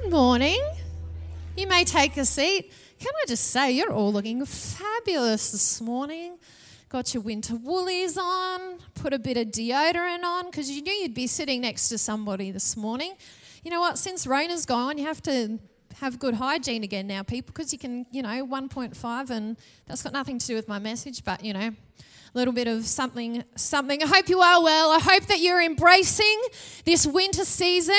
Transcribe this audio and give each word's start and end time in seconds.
Good 0.00 0.10
morning. 0.10 0.60
You 1.56 1.68
may 1.68 1.84
take 1.84 2.16
a 2.16 2.24
seat. 2.24 2.72
Can 2.98 3.12
I 3.22 3.26
just 3.28 3.50
say, 3.50 3.70
you're 3.70 3.92
all 3.92 4.12
looking 4.12 4.44
fabulous 4.44 5.52
this 5.52 5.80
morning. 5.80 6.36
Got 6.88 7.14
your 7.14 7.22
winter 7.22 7.54
woolies 7.54 8.18
on, 8.18 8.78
put 8.96 9.12
a 9.12 9.20
bit 9.20 9.36
of 9.36 9.48
deodorant 9.48 10.24
on, 10.24 10.46
because 10.46 10.68
you 10.68 10.82
knew 10.82 10.92
you'd 10.92 11.14
be 11.14 11.28
sitting 11.28 11.60
next 11.60 11.90
to 11.90 11.98
somebody 11.98 12.50
this 12.50 12.76
morning. 12.76 13.14
You 13.62 13.70
know 13.70 13.78
what? 13.78 13.96
Since 13.96 14.26
rain 14.26 14.50
has 14.50 14.66
gone, 14.66 14.98
you 14.98 15.04
have 15.04 15.22
to 15.22 15.60
have 16.00 16.18
good 16.18 16.34
hygiene 16.34 16.82
again 16.82 17.06
now, 17.06 17.22
people, 17.22 17.52
because 17.52 17.72
you 17.72 17.78
can, 17.78 18.04
you 18.10 18.22
know, 18.22 18.44
1.5, 18.44 19.30
and 19.30 19.56
that's 19.86 20.02
got 20.02 20.12
nothing 20.12 20.40
to 20.40 20.46
do 20.46 20.56
with 20.56 20.66
my 20.66 20.80
message, 20.80 21.24
but, 21.24 21.44
you 21.44 21.52
know, 21.52 21.70
a 21.70 21.74
little 22.34 22.52
bit 22.52 22.66
of 22.66 22.84
something, 22.84 23.44
something. 23.54 24.02
I 24.02 24.06
hope 24.06 24.28
you 24.28 24.40
are 24.40 24.60
well. 24.60 24.90
I 24.90 24.98
hope 24.98 25.26
that 25.26 25.38
you're 25.38 25.62
embracing 25.62 26.42
this 26.84 27.06
winter 27.06 27.44
season. 27.44 27.94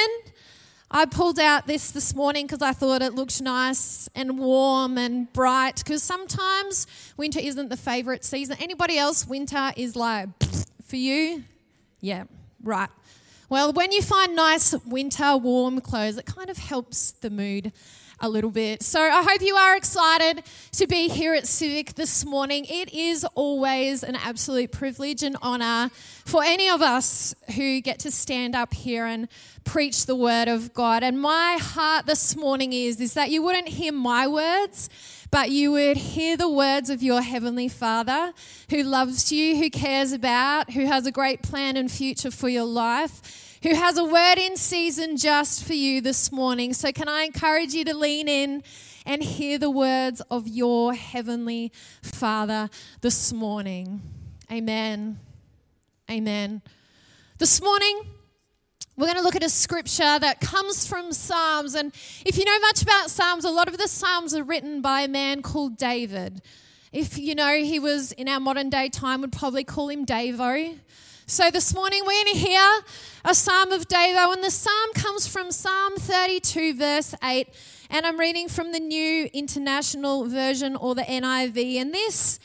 I 0.91 1.05
pulled 1.05 1.39
out 1.39 1.65
this 1.65 1.91
this 1.91 2.13
morning 2.15 2.45
because 2.45 2.61
I 2.61 2.71
thought 2.71 3.01
it 3.01 3.13
looked 3.13 3.41
nice 3.41 4.07
and 4.13 4.37
warm 4.37 4.97
and 4.97 5.31
bright. 5.33 5.77
Because 5.77 6.03
sometimes 6.03 6.85
winter 7.17 7.39
isn't 7.39 7.69
the 7.69 7.77
favorite 7.77 8.23
season. 8.23 8.57
Anybody 8.59 8.97
else, 8.97 9.27
winter 9.27 9.71
is 9.75 9.95
like 9.95 10.29
for 10.85 10.95
you? 10.95 11.43
Yeah, 12.01 12.25
right. 12.63 12.89
Well, 13.49 13.73
when 13.73 13.91
you 13.91 14.01
find 14.01 14.35
nice 14.35 14.75
winter 14.85 15.37
warm 15.37 15.81
clothes, 15.81 16.17
it 16.17 16.25
kind 16.25 16.49
of 16.49 16.57
helps 16.57 17.11
the 17.11 17.29
mood 17.29 17.71
a 18.19 18.29
little 18.29 18.51
bit. 18.51 18.81
So 18.83 19.01
I 19.01 19.23
hope 19.23 19.41
you 19.41 19.55
are 19.55 19.75
excited 19.75 20.43
to 20.73 20.87
be 20.87 21.09
here 21.09 21.33
at 21.33 21.47
Civic 21.47 21.95
this 21.95 22.25
morning. 22.25 22.65
It 22.65 22.93
is 22.93 23.25
always 23.35 24.03
an 24.03 24.15
absolute 24.15 24.71
privilege 24.71 25.23
and 25.23 25.35
honor 25.41 25.89
for 26.25 26.43
any 26.43 26.69
of 26.69 26.81
us 26.81 27.35
who 27.55 27.81
get 27.81 27.99
to 27.99 28.11
stand 28.11 28.55
up 28.55 28.73
here 28.73 29.05
and 29.05 29.27
preach 29.63 30.05
the 30.05 30.15
word 30.15 30.47
of 30.47 30.73
God. 30.73 31.03
And 31.03 31.19
my 31.19 31.57
heart 31.59 32.05
this 32.05 32.35
morning 32.35 32.71
is 32.71 32.99
is 33.01 33.13
that 33.15 33.29
you 33.31 33.41
wouldn't 33.41 33.69
hear 33.69 33.91
my 33.91 34.27
words, 34.27 34.89
but 35.31 35.49
you 35.49 35.71
would 35.71 35.97
hear 35.97 36.37
the 36.37 36.49
words 36.49 36.89
of 36.89 37.03
your 37.03 37.21
heavenly 37.21 37.67
Father 37.67 38.33
who 38.69 38.83
loves 38.83 39.31
you, 39.31 39.57
who 39.57 39.69
cares 39.69 40.13
about, 40.13 40.71
who 40.71 40.85
has 40.85 41.05
a 41.05 41.11
great 41.11 41.41
plan 41.41 41.75
and 41.75 41.91
future 41.91 42.31
for 42.31 42.47
your 42.47 42.65
life 42.65 43.44
who 43.65 43.73
has 43.73 43.97
a 43.97 44.05
word 44.05 44.37
in 44.37 44.55
season 44.55 45.17
just 45.17 45.63
for 45.63 45.73
you 45.73 45.99
this 45.99 46.31
morning. 46.31 46.71
So, 46.71 46.91
can 46.91 47.09
I 47.09 47.23
encourage 47.23 47.73
you 47.73 47.83
to 47.85 47.97
lean 47.97 48.27
in 48.27 48.61
and 49.07 49.23
hear 49.23 49.57
the 49.57 49.71
words 49.71 50.21
of 50.29 50.47
your 50.47 50.93
heavenly 50.93 51.71
Father 52.03 52.69
this 53.01 53.33
morning? 53.33 54.03
Amen. 54.51 55.17
Amen. 56.11 56.61
This 57.39 57.59
morning, 57.59 58.01
we're 58.97 59.07
going 59.07 59.17
to 59.17 59.23
look 59.23 59.35
at 59.35 59.43
a 59.43 59.49
scripture 59.49 60.19
that 60.19 60.41
comes 60.41 60.85
from 60.85 61.11
Psalms. 61.11 61.73
And 61.73 61.91
if 62.23 62.37
you 62.37 62.45
know 62.45 62.59
much 62.59 62.83
about 62.83 63.09
Psalms, 63.09 63.45
a 63.45 63.49
lot 63.49 63.67
of 63.67 63.79
the 63.79 63.87
Psalms 63.87 64.35
are 64.35 64.43
written 64.43 64.83
by 64.83 65.01
a 65.01 65.07
man 65.07 65.41
called 65.41 65.75
David. 65.75 66.43
If 66.91 67.17
you 67.17 67.33
know 67.33 67.55
he 67.55 67.79
was 67.79 68.11
in 68.11 68.27
our 68.27 68.39
modern 68.39 68.69
day 68.69 68.89
time, 68.89 69.21
would 69.21 69.31
probably 69.31 69.63
call 69.63 69.89
him 69.89 70.05
Davo. 70.05 70.77
So 71.27 71.49
this 71.49 71.73
morning 71.73 72.03
we're 72.05 72.23
going 72.23 72.35
to 72.35 72.39
hear 72.39 72.81
a 73.23 73.33
psalm 73.33 73.71
of 73.71 73.87
David, 73.87 74.19
and 74.19 74.43
the 74.43 74.51
psalm 74.51 74.93
comes 74.93 75.25
from 75.25 75.51
Psalm 75.51 75.95
32, 75.95 76.75
verse 76.75 77.15
8. 77.23 77.49
And 77.89 78.05
I'm 78.05 78.19
reading 78.19 78.47
from 78.47 78.71
the 78.71 78.79
New 78.79 79.27
International 79.33 80.25
Version 80.25 80.75
or 80.75 80.93
the 80.93 81.01
NIV. 81.01 81.77
And 81.77 81.91
this 81.91 82.39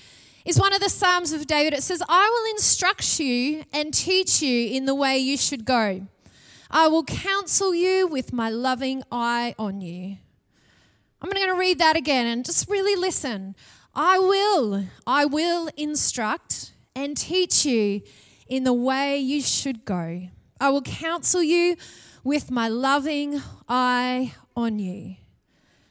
is 0.46 0.58
one 0.58 0.72
of 0.72 0.80
the 0.80 0.88
Psalms 0.88 1.32
of 1.32 1.46
David. 1.46 1.74
It 1.74 1.82
says, 1.82 2.02
I 2.08 2.26
will 2.30 2.54
instruct 2.54 3.20
you 3.20 3.64
and 3.70 3.92
teach 3.92 4.40
you 4.40 4.70
in 4.70 4.86
the 4.86 4.94
way 4.94 5.18
you 5.18 5.36
should 5.36 5.66
go. 5.66 6.06
I 6.70 6.88
will 6.88 7.04
counsel 7.04 7.74
you 7.74 8.06
with 8.06 8.32
my 8.32 8.48
loving 8.48 9.02
eye 9.12 9.54
on 9.58 9.82
you. 9.82 10.16
I'm 11.20 11.30
going 11.30 11.48
to 11.48 11.54
read 11.54 11.78
that 11.80 11.96
again 11.96 12.26
and 12.26 12.46
just 12.46 12.66
really 12.66 12.98
listen. 12.98 13.56
I 13.94 14.18
will, 14.18 14.86
I 15.06 15.26
will 15.26 15.68
instruct 15.76 16.72
and 16.96 17.14
teach 17.14 17.66
you 17.66 18.00
in 18.50 18.64
the 18.64 18.74
way 18.74 19.16
you 19.16 19.40
should 19.40 19.86
go. 19.86 20.28
I 20.60 20.68
will 20.68 20.82
counsel 20.82 21.42
you 21.42 21.76
with 22.22 22.50
my 22.50 22.68
loving 22.68 23.40
eye 23.68 24.34
on 24.54 24.78
you. 24.78 25.16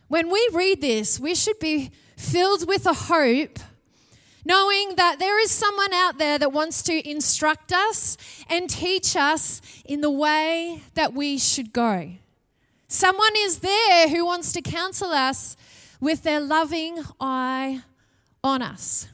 When 0.09 0.29
we 0.29 0.49
read 0.53 0.81
this, 0.81 1.19
we 1.19 1.33
should 1.33 1.57
be 1.59 1.89
filled 2.17 2.67
with 2.67 2.85
a 2.85 2.93
hope, 2.93 3.59
knowing 4.45 4.95
that 4.97 5.17
there 5.17 5.41
is 5.41 5.49
someone 5.49 5.93
out 5.93 6.17
there 6.17 6.37
that 6.37 6.51
wants 6.51 6.83
to 6.83 7.09
instruct 7.09 7.71
us 7.71 8.17
and 8.49 8.69
teach 8.69 9.15
us 9.15 9.61
in 9.85 10.01
the 10.01 10.11
way 10.11 10.83
that 10.95 11.13
we 11.13 11.37
should 11.37 11.71
go. 11.71 12.11
Someone 12.87 13.33
is 13.37 13.59
there 13.59 14.09
who 14.09 14.25
wants 14.25 14.51
to 14.51 14.61
counsel 14.61 15.11
us 15.11 15.55
with 16.01 16.23
their 16.23 16.41
loving 16.41 16.99
eye 17.19 17.83
on 18.43 18.61
us 18.61 19.07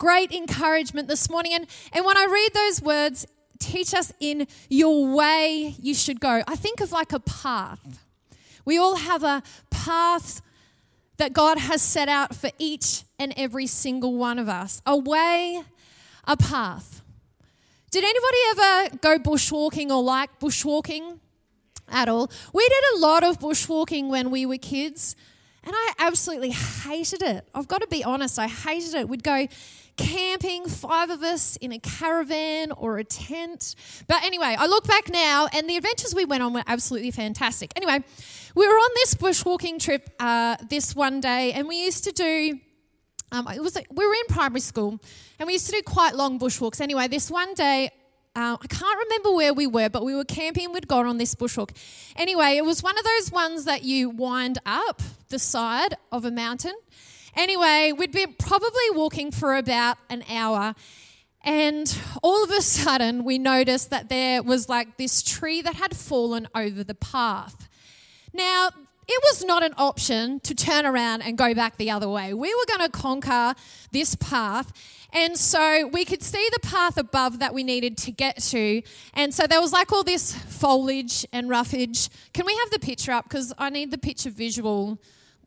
great 0.00 0.32
encouragement 0.32 1.06
this 1.06 1.30
morning. 1.30 1.52
And, 1.52 1.66
and 1.92 2.04
when 2.04 2.16
I 2.16 2.24
read 2.24 2.50
those 2.54 2.82
words, 2.82 3.26
teach 3.60 3.94
us 3.94 4.12
in 4.18 4.48
your 4.68 5.14
way 5.14 5.76
you 5.78 5.94
should 5.94 6.18
go, 6.18 6.42
I 6.48 6.56
think 6.56 6.80
of 6.80 6.90
like 6.90 7.12
a 7.12 7.20
path. 7.20 8.02
We 8.64 8.78
all 8.78 8.96
have 8.96 9.22
a 9.22 9.42
path 9.70 10.40
that 11.18 11.34
God 11.34 11.58
has 11.58 11.82
set 11.82 12.08
out 12.08 12.34
for 12.34 12.50
each 12.58 13.04
and 13.18 13.34
every 13.36 13.66
single 13.66 14.16
one 14.16 14.38
of 14.38 14.48
us 14.48 14.80
a 14.86 14.96
way, 14.96 15.62
a 16.24 16.36
path. 16.36 17.02
Did 17.90 18.04
anybody 18.04 18.38
ever 18.50 18.96
go 19.02 19.18
bushwalking 19.18 19.90
or 19.90 20.02
like 20.02 20.40
bushwalking 20.40 21.18
at 21.88 22.08
all? 22.08 22.30
We 22.54 22.66
did 22.66 22.84
a 22.96 22.98
lot 23.00 23.22
of 23.22 23.38
bushwalking 23.38 24.08
when 24.08 24.30
we 24.30 24.46
were 24.46 24.56
kids, 24.56 25.14
and 25.62 25.74
I 25.76 25.92
absolutely 25.98 26.52
hated 26.52 27.22
it. 27.22 27.46
I've 27.54 27.68
got 27.68 27.82
to 27.82 27.88
be 27.88 28.02
honest, 28.02 28.38
I 28.38 28.46
hated 28.46 28.94
it. 28.94 29.08
We'd 29.08 29.24
go 29.24 29.46
camping, 30.00 30.66
five 30.66 31.10
of 31.10 31.22
us 31.22 31.56
in 31.56 31.72
a 31.72 31.78
caravan 31.78 32.72
or 32.72 32.98
a 32.98 33.04
tent. 33.04 33.74
But 34.08 34.24
anyway, 34.24 34.56
I 34.58 34.66
look 34.66 34.86
back 34.86 35.10
now, 35.10 35.48
and 35.52 35.68
the 35.68 35.76
adventures 35.76 36.14
we 36.14 36.24
went 36.24 36.42
on 36.42 36.54
were 36.54 36.62
absolutely 36.66 37.10
fantastic. 37.10 37.72
Anyway, 37.76 38.02
we 38.54 38.66
were 38.66 38.74
on 38.74 38.90
this 38.96 39.14
bushwalking 39.14 39.78
trip 39.78 40.08
uh, 40.18 40.56
this 40.68 40.96
one 40.96 41.20
day, 41.20 41.52
and 41.52 41.68
we 41.68 41.84
used 41.84 42.04
to 42.04 42.12
do. 42.12 42.58
Um, 43.32 43.46
it 43.48 43.62
was 43.62 43.76
we 43.92 44.06
were 44.06 44.14
in 44.14 44.26
primary 44.28 44.60
school, 44.60 44.98
and 45.38 45.46
we 45.46 45.52
used 45.52 45.66
to 45.66 45.72
do 45.72 45.82
quite 45.82 46.14
long 46.14 46.38
bushwalks. 46.38 46.80
Anyway, 46.80 47.06
this 47.06 47.30
one 47.30 47.54
day, 47.54 47.90
uh, 48.34 48.56
I 48.60 48.66
can't 48.66 48.98
remember 49.04 49.32
where 49.32 49.52
we 49.52 49.66
were, 49.66 49.90
but 49.90 50.04
we 50.04 50.14
were 50.14 50.24
camping. 50.24 50.72
We'd 50.72 50.88
gone 50.88 51.06
on 51.06 51.18
this 51.18 51.34
bushwalk. 51.34 51.76
Anyway, 52.16 52.56
it 52.56 52.64
was 52.64 52.82
one 52.82 52.98
of 52.98 53.04
those 53.04 53.30
ones 53.30 53.66
that 53.66 53.84
you 53.84 54.08
wind 54.08 54.58
up 54.64 55.02
the 55.28 55.38
side 55.38 55.94
of 56.10 56.24
a 56.24 56.30
mountain 56.30 56.74
Anyway, 57.36 57.92
we'd 57.96 58.12
been 58.12 58.34
probably 58.38 58.90
walking 58.92 59.30
for 59.30 59.56
about 59.56 59.98
an 60.08 60.24
hour. 60.30 60.74
And 61.42 61.96
all 62.22 62.44
of 62.44 62.50
a 62.50 62.60
sudden, 62.60 63.24
we 63.24 63.38
noticed 63.38 63.90
that 63.90 64.08
there 64.08 64.42
was 64.42 64.68
like 64.68 64.96
this 64.98 65.22
tree 65.22 65.62
that 65.62 65.74
had 65.74 65.96
fallen 65.96 66.48
over 66.54 66.84
the 66.84 66.94
path. 66.94 67.68
Now, 68.32 68.70
it 69.12 69.20
was 69.24 69.44
not 69.44 69.64
an 69.64 69.74
option 69.76 70.38
to 70.40 70.54
turn 70.54 70.86
around 70.86 71.22
and 71.22 71.36
go 71.36 71.52
back 71.54 71.78
the 71.78 71.90
other 71.90 72.08
way. 72.08 72.32
We 72.32 72.54
were 72.54 72.76
going 72.76 72.88
to 72.88 72.96
conquer 72.96 73.54
this 73.90 74.14
path. 74.14 74.72
And 75.12 75.36
so 75.36 75.88
we 75.88 76.04
could 76.04 76.22
see 76.22 76.46
the 76.52 76.60
path 76.60 76.96
above 76.96 77.40
that 77.40 77.52
we 77.52 77.64
needed 77.64 77.96
to 77.98 78.12
get 78.12 78.36
to. 78.44 78.82
And 79.14 79.34
so 79.34 79.48
there 79.48 79.60
was 79.60 79.72
like 79.72 79.92
all 79.92 80.04
this 80.04 80.32
foliage 80.32 81.26
and 81.32 81.48
roughage. 81.48 82.08
Can 82.32 82.46
we 82.46 82.54
have 82.54 82.70
the 82.70 82.78
picture 82.78 83.10
up? 83.10 83.24
Because 83.24 83.52
I 83.58 83.70
need 83.70 83.90
the 83.90 83.98
picture 83.98 84.30
visual 84.30 85.00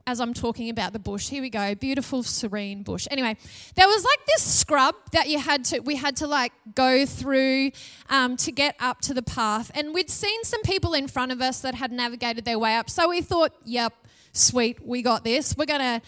as 0.05 0.19
I'm 0.19 0.33
talking 0.33 0.69
about 0.69 0.93
the 0.93 0.99
bush. 0.99 1.29
Here 1.29 1.41
we 1.41 1.49
go, 1.49 1.75
beautiful, 1.75 2.23
serene 2.23 2.83
bush. 2.83 3.07
Anyway, 3.09 3.37
there 3.75 3.87
was 3.87 4.03
like 4.03 4.25
this 4.27 4.43
scrub 4.43 4.95
that 5.11 5.29
you 5.29 5.39
had 5.39 5.65
to, 5.65 5.79
we 5.79 5.95
had 5.95 6.15
to 6.17 6.27
like 6.27 6.51
go 6.75 7.05
through 7.05 7.71
um, 8.09 8.35
to 8.37 8.51
get 8.51 8.75
up 8.79 9.01
to 9.01 9.13
the 9.13 9.21
path. 9.21 9.71
And 9.75 9.93
we'd 9.93 10.09
seen 10.09 10.43
some 10.43 10.61
people 10.63 10.93
in 10.93 11.07
front 11.07 11.31
of 11.31 11.41
us 11.41 11.61
that 11.61 11.75
had 11.75 11.91
navigated 11.91 12.45
their 12.45 12.59
way 12.59 12.75
up. 12.75 12.89
So 12.89 13.09
we 13.09 13.21
thought, 13.21 13.53
yep, 13.63 13.93
sweet, 14.33 14.85
we 14.85 15.01
got 15.01 15.23
this. 15.23 15.55
We're 15.57 15.65
going 15.65 15.79
to 15.79 16.01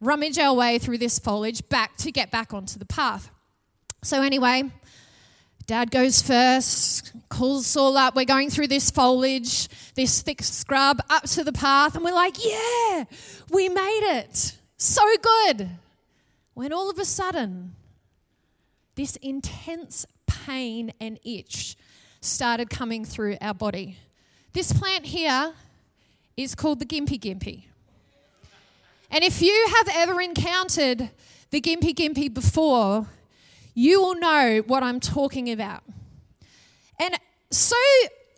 rummage 0.00 0.38
our 0.38 0.54
way 0.54 0.78
through 0.78 0.98
this 0.98 1.18
foliage 1.18 1.66
back 1.68 1.96
to 1.98 2.12
get 2.12 2.30
back 2.30 2.52
onto 2.52 2.78
the 2.78 2.86
path. 2.86 3.30
So, 4.02 4.22
anyway, 4.22 4.70
Dad 5.66 5.90
goes 5.90 6.22
first, 6.22 7.12
calls 7.28 7.64
us 7.64 7.76
all 7.76 7.96
up. 7.96 8.14
We're 8.14 8.24
going 8.24 8.50
through 8.50 8.68
this 8.68 8.88
foliage, 8.90 9.68
this 9.94 10.22
thick 10.22 10.42
scrub, 10.42 11.02
up 11.10 11.24
to 11.30 11.42
the 11.42 11.52
path, 11.52 11.96
and 11.96 12.04
we're 12.04 12.14
like, 12.14 12.36
yeah, 12.44 13.04
we 13.50 13.68
made 13.68 14.20
it. 14.20 14.56
So 14.76 15.02
good. 15.20 15.70
When 16.54 16.72
all 16.72 16.88
of 16.88 17.00
a 17.00 17.04
sudden, 17.04 17.74
this 18.94 19.16
intense 19.16 20.06
pain 20.26 20.92
and 21.00 21.18
itch 21.24 21.76
started 22.20 22.70
coming 22.70 23.04
through 23.04 23.36
our 23.40 23.54
body. 23.54 23.98
This 24.52 24.72
plant 24.72 25.06
here 25.06 25.52
is 26.36 26.54
called 26.54 26.78
the 26.78 26.86
Gympie 26.86 27.20
Gympie. 27.20 27.64
And 29.10 29.24
if 29.24 29.42
you 29.42 29.68
have 29.76 29.88
ever 29.92 30.20
encountered 30.20 31.10
the 31.50 31.60
Gympie 31.60 31.94
Gympie 31.94 32.32
before, 32.32 33.06
you 33.76 34.00
will 34.00 34.14
know 34.14 34.62
what 34.66 34.82
I'm 34.82 34.98
talking 35.00 35.52
about. 35.52 35.84
And 36.98 37.14
so 37.50 37.76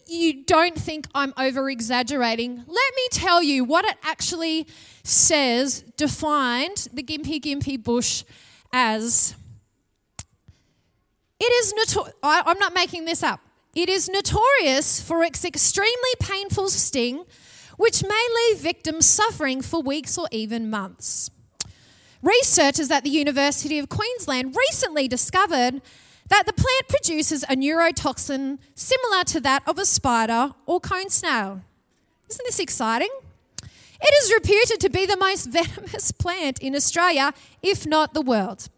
you 0.08 0.44
don't 0.44 0.76
think 0.76 1.06
I'm 1.14 1.32
over 1.38 1.70
exaggerating, 1.70 2.56
let 2.56 2.68
me 2.68 3.08
tell 3.12 3.42
you 3.42 3.62
what 3.62 3.84
it 3.84 3.96
actually 4.02 4.66
says 5.04 5.82
defined 5.96 6.88
the 6.92 7.04
Gympie 7.04 7.40
Gympie 7.40 7.82
bush 7.82 8.24
as. 8.72 9.36
It 11.40 11.44
is 11.44 11.72
notorious, 11.72 12.16
I'm 12.24 12.58
not 12.58 12.74
making 12.74 13.04
this 13.04 13.22
up. 13.22 13.38
It 13.76 13.88
is 13.88 14.08
notorious 14.08 15.00
for 15.00 15.22
its 15.22 15.44
extremely 15.44 16.14
painful 16.18 16.68
sting, 16.68 17.24
which 17.76 18.02
may 18.02 18.26
leave 18.48 18.58
victims 18.58 19.06
suffering 19.06 19.62
for 19.62 19.80
weeks 19.80 20.18
or 20.18 20.26
even 20.32 20.68
months. 20.68 21.30
Researchers 22.22 22.90
at 22.90 23.04
the 23.04 23.10
University 23.10 23.78
of 23.78 23.88
Queensland 23.88 24.56
recently 24.56 25.06
discovered 25.06 25.80
that 26.28 26.46
the 26.46 26.52
plant 26.52 26.88
produces 26.88 27.44
a 27.44 27.56
neurotoxin 27.56 28.58
similar 28.74 29.24
to 29.24 29.40
that 29.40 29.62
of 29.66 29.78
a 29.78 29.84
spider 29.84 30.52
or 30.66 30.80
cone 30.80 31.10
snail. 31.10 31.62
Isn't 32.28 32.44
this 32.44 32.58
exciting? 32.58 33.10
It 34.00 34.24
is 34.24 34.32
reputed 34.32 34.80
to 34.80 34.90
be 34.90 35.06
the 35.06 35.16
most 35.16 35.46
venomous 35.50 36.12
plant 36.12 36.58
in 36.60 36.74
Australia, 36.74 37.32
if 37.62 37.86
not 37.86 38.14
the 38.14 38.22
world. 38.22 38.68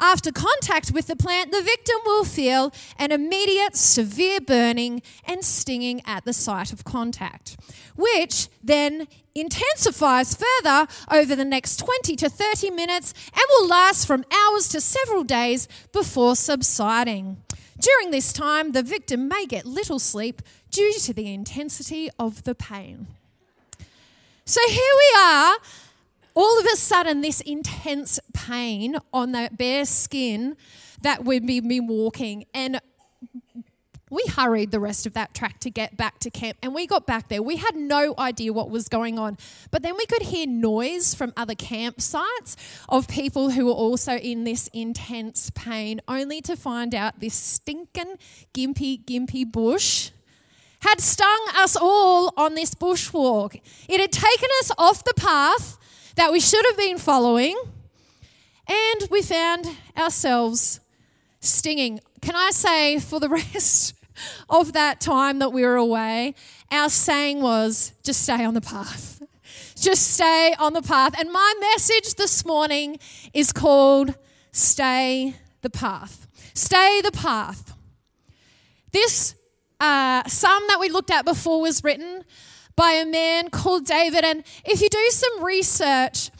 After 0.00 0.30
contact 0.30 0.92
with 0.92 1.08
the 1.08 1.16
plant, 1.16 1.50
the 1.50 1.62
victim 1.62 1.96
will 2.06 2.24
feel 2.24 2.72
an 2.98 3.10
immediate 3.10 3.76
severe 3.76 4.40
burning 4.40 5.02
and 5.24 5.44
stinging 5.44 6.02
at 6.06 6.24
the 6.24 6.32
site 6.32 6.72
of 6.72 6.84
contact, 6.84 7.56
which 7.96 8.48
then 8.62 9.08
intensifies 9.34 10.36
further 10.36 10.86
over 11.10 11.34
the 11.34 11.44
next 11.44 11.76
20 11.76 12.16
to 12.16 12.28
30 12.28 12.70
minutes 12.70 13.12
and 13.32 13.42
will 13.50 13.68
last 13.68 14.06
from 14.06 14.24
hours 14.32 14.68
to 14.68 14.80
several 14.80 15.24
days 15.24 15.68
before 15.92 16.36
subsiding. 16.36 17.38
During 17.80 18.10
this 18.10 18.32
time, 18.32 18.72
the 18.72 18.82
victim 18.82 19.28
may 19.28 19.46
get 19.46 19.64
little 19.64 19.98
sleep 19.98 20.42
due 20.70 20.92
to 21.00 21.12
the 21.12 21.32
intensity 21.32 22.08
of 22.18 22.44
the 22.44 22.54
pain. 22.54 23.06
So 24.44 24.60
here 24.68 24.94
we 24.96 25.20
are 25.20 25.56
all 26.34 26.58
of 26.60 26.66
a 26.66 26.76
sudden, 26.76 27.20
this 27.20 27.40
intense 27.40 28.20
pain 28.32 28.96
on 29.12 29.32
that 29.32 29.58
bare 29.58 29.84
skin 29.84 30.56
that 31.02 31.24
we've 31.24 31.46
been 31.46 31.86
walking, 31.86 32.44
and 32.54 32.80
we 34.10 34.24
hurried 34.28 34.70
the 34.70 34.80
rest 34.80 35.06
of 35.06 35.12
that 35.14 35.34
track 35.34 35.60
to 35.60 35.70
get 35.70 35.96
back 35.96 36.18
to 36.20 36.30
camp. 36.30 36.58
And 36.62 36.74
we 36.74 36.86
got 36.86 37.06
back 37.06 37.28
there. 37.28 37.42
We 37.42 37.56
had 37.56 37.76
no 37.76 38.14
idea 38.18 38.52
what 38.52 38.70
was 38.70 38.88
going 38.88 39.18
on. 39.18 39.36
But 39.70 39.82
then 39.82 39.96
we 39.96 40.06
could 40.06 40.22
hear 40.22 40.46
noise 40.46 41.14
from 41.14 41.32
other 41.36 41.54
campsites 41.54 42.56
of 42.88 43.08
people 43.08 43.50
who 43.50 43.66
were 43.66 43.72
also 43.72 44.14
in 44.14 44.44
this 44.44 44.68
intense 44.68 45.50
pain, 45.50 46.00
only 46.08 46.40
to 46.42 46.56
find 46.56 46.94
out 46.94 47.20
this 47.20 47.34
stinking, 47.34 48.16
gympie, 48.54 49.04
gympie 49.04 49.50
bush 49.50 50.10
had 50.80 51.00
stung 51.00 51.48
us 51.56 51.76
all 51.76 52.32
on 52.36 52.54
this 52.54 52.74
bushwalk. 52.74 53.60
It 53.88 54.00
had 54.00 54.12
taken 54.12 54.48
us 54.60 54.70
off 54.78 55.04
the 55.04 55.14
path 55.16 55.77
that 56.18 56.32
we 56.32 56.40
should 56.40 56.66
have 56.66 56.76
been 56.76 56.98
following, 56.98 57.56
and 58.66 59.08
we 59.08 59.22
found 59.22 59.66
ourselves 59.96 60.80
stinging. 61.38 62.00
Can 62.20 62.34
I 62.34 62.50
say, 62.50 62.98
for 62.98 63.20
the 63.20 63.28
rest 63.40 63.94
of 64.50 64.72
that 64.72 65.00
time 65.00 65.38
that 65.38 65.52
we 65.52 65.62
were 65.62 65.76
away, 65.76 66.34
our 66.72 66.88
saying 66.88 67.40
was 67.40 67.92
just 68.02 68.22
stay 68.22 68.44
on 68.44 68.54
the 68.54 68.60
path. 68.60 69.22
Just 69.76 70.14
stay 70.14 70.54
on 70.58 70.72
the 70.72 70.82
path. 70.82 71.14
And 71.18 71.30
my 71.30 71.54
message 71.60 72.16
this 72.16 72.44
morning 72.44 72.98
is 73.32 73.52
called 73.52 74.12
Stay 74.50 75.36
the 75.62 75.70
Path. 75.70 76.26
Stay 76.52 77.00
the 77.00 77.12
Path. 77.12 77.74
This 78.90 79.36
uh, 79.78 80.24
psalm 80.26 80.64
that 80.66 80.80
we 80.80 80.88
looked 80.88 81.12
at 81.12 81.24
before 81.24 81.60
was 81.60 81.84
written 81.84 82.24
by 82.78 82.92
a 82.92 83.04
man 83.04 83.50
called 83.50 83.84
David. 83.84 84.24
And 84.24 84.44
if 84.64 84.80
you 84.80 84.88
do 84.88 85.06
some 85.10 85.44
research, 85.44 86.30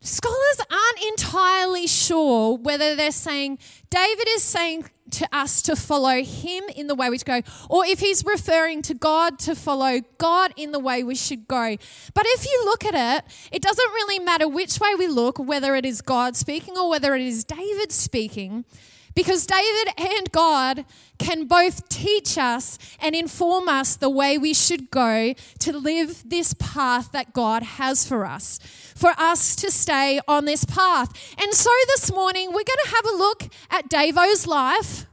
scholars 0.00 0.60
aren't 0.70 1.04
entirely 1.08 1.86
sure 1.86 2.58
whether 2.58 2.94
they're 2.94 3.10
saying 3.10 3.58
David 3.88 4.28
is 4.28 4.42
saying 4.42 4.84
to 5.12 5.26
us 5.32 5.62
to 5.62 5.74
follow 5.74 6.22
him 6.22 6.64
in 6.76 6.86
the 6.86 6.94
way 6.94 7.08
we 7.08 7.16
should 7.16 7.26
go, 7.26 7.40
or 7.70 7.86
if 7.86 8.00
he's 8.00 8.24
referring 8.26 8.82
to 8.82 8.94
God 8.94 9.38
to 9.40 9.54
follow 9.54 10.00
God 10.18 10.52
in 10.56 10.72
the 10.72 10.78
way 10.78 11.02
we 11.02 11.14
should 11.14 11.48
go. 11.48 11.76
But 12.12 12.26
if 12.26 12.44
you 12.44 12.62
look 12.66 12.84
at 12.84 12.94
it, 12.94 13.48
it 13.50 13.62
doesn't 13.62 13.90
really 13.90 14.18
matter 14.18 14.46
which 14.46 14.78
way 14.80 14.94
we 14.98 15.06
look, 15.06 15.38
whether 15.38 15.74
it 15.76 15.86
is 15.86 16.02
God 16.02 16.36
speaking 16.36 16.76
or 16.76 16.90
whether 16.90 17.14
it 17.14 17.22
is 17.22 17.42
David 17.42 17.90
speaking. 17.90 18.66
Because 19.14 19.46
David 19.46 19.94
and 19.96 20.32
God 20.32 20.84
can 21.18 21.46
both 21.46 21.88
teach 21.88 22.36
us 22.36 22.78
and 23.00 23.14
inform 23.14 23.68
us 23.68 23.94
the 23.94 24.10
way 24.10 24.36
we 24.36 24.52
should 24.52 24.90
go 24.90 25.34
to 25.60 25.72
live 25.72 26.28
this 26.28 26.54
path 26.54 27.12
that 27.12 27.32
God 27.32 27.62
has 27.62 28.06
for 28.06 28.26
us, 28.26 28.58
for 28.96 29.14
us 29.16 29.54
to 29.56 29.70
stay 29.70 30.20
on 30.26 30.44
this 30.46 30.64
path. 30.64 31.12
And 31.40 31.54
so 31.54 31.70
this 31.88 32.12
morning, 32.12 32.48
we're 32.48 32.54
going 32.54 32.84
to 32.84 32.94
have 32.96 33.06
a 33.06 33.16
look 33.16 33.44
at 33.70 33.88
Davo's 33.88 34.46
life 34.46 35.06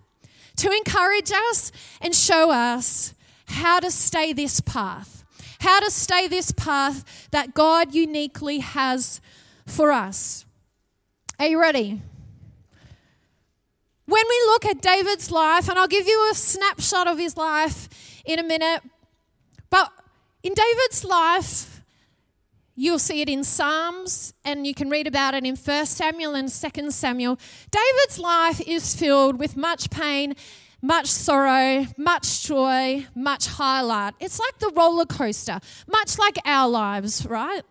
to 0.58 0.72
encourage 0.72 1.32
us 1.32 1.72
and 2.02 2.16
show 2.16 2.52
us 2.52 3.14
how 3.46 3.80
to 3.80 3.92
stay 3.92 4.34
this 4.34 4.62
path, 4.62 5.24
how 5.60 5.80
to 5.80 5.92
stay 5.92 6.28
this 6.28 6.52
path 6.52 7.30
that 7.32 7.54
God 7.54 7.94
uniquely 7.94 8.60
has 8.60 9.22
for 9.68 9.92
us. 9.92 10.46
Are 11.40 11.48
you 11.48 11.60
ready? 11.60 12.02
When 14.12 14.28
we 14.28 14.42
look 14.48 14.66
at 14.66 14.82
David's 14.82 15.32
life, 15.32 15.70
and 15.70 15.80
I'll 15.80 15.88
give 15.88 16.06
you 16.06 16.30
a 16.30 16.36
snapshot 16.36 17.08
of 17.08 17.18
his 17.18 17.38
life 17.38 17.88
in 18.26 18.40
a 18.40 18.44
minute, 18.44 18.82
but 19.70 19.90
in 20.44 20.54
David's 20.54 21.06
life, 21.06 21.82
you'll 22.76 23.00
see 23.00 23.22
it 23.22 23.30
in 23.30 23.46
Psalms 23.46 24.34
and 24.44 24.68
you 24.68 24.74
can 24.74 24.90
read 24.90 25.08
about 25.08 25.34
it 25.34 25.46
in 25.46 25.56
1 25.56 25.86
Samuel 25.86 26.36
and 26.36 26.50
2 26.50 26.92
Samuel. 26.92 27.40
David's 27.72 28.20
life 28.20 28.60
is 28.68 28.94
filled 28.94 29.40
with 29.40 29.56
much 29.56 29.90
pain, 29.90 30.36
much 30.82 31.06
sorrow, 31.06 31.88
much 31.98 32.44
joy, 32.44 33.08
much 33.16 33.48
highlight. 33.48 34.16
It's 34.20 34.42
like 34.42 34.60
the 34.60 34.74
roller 34.76 35.06
coaster, 35.06 35.62
much 35.88 36.20
like 36.20 36.38
our 36.44 36.68
lives, 36.68 37.26
right? 37.26 37.62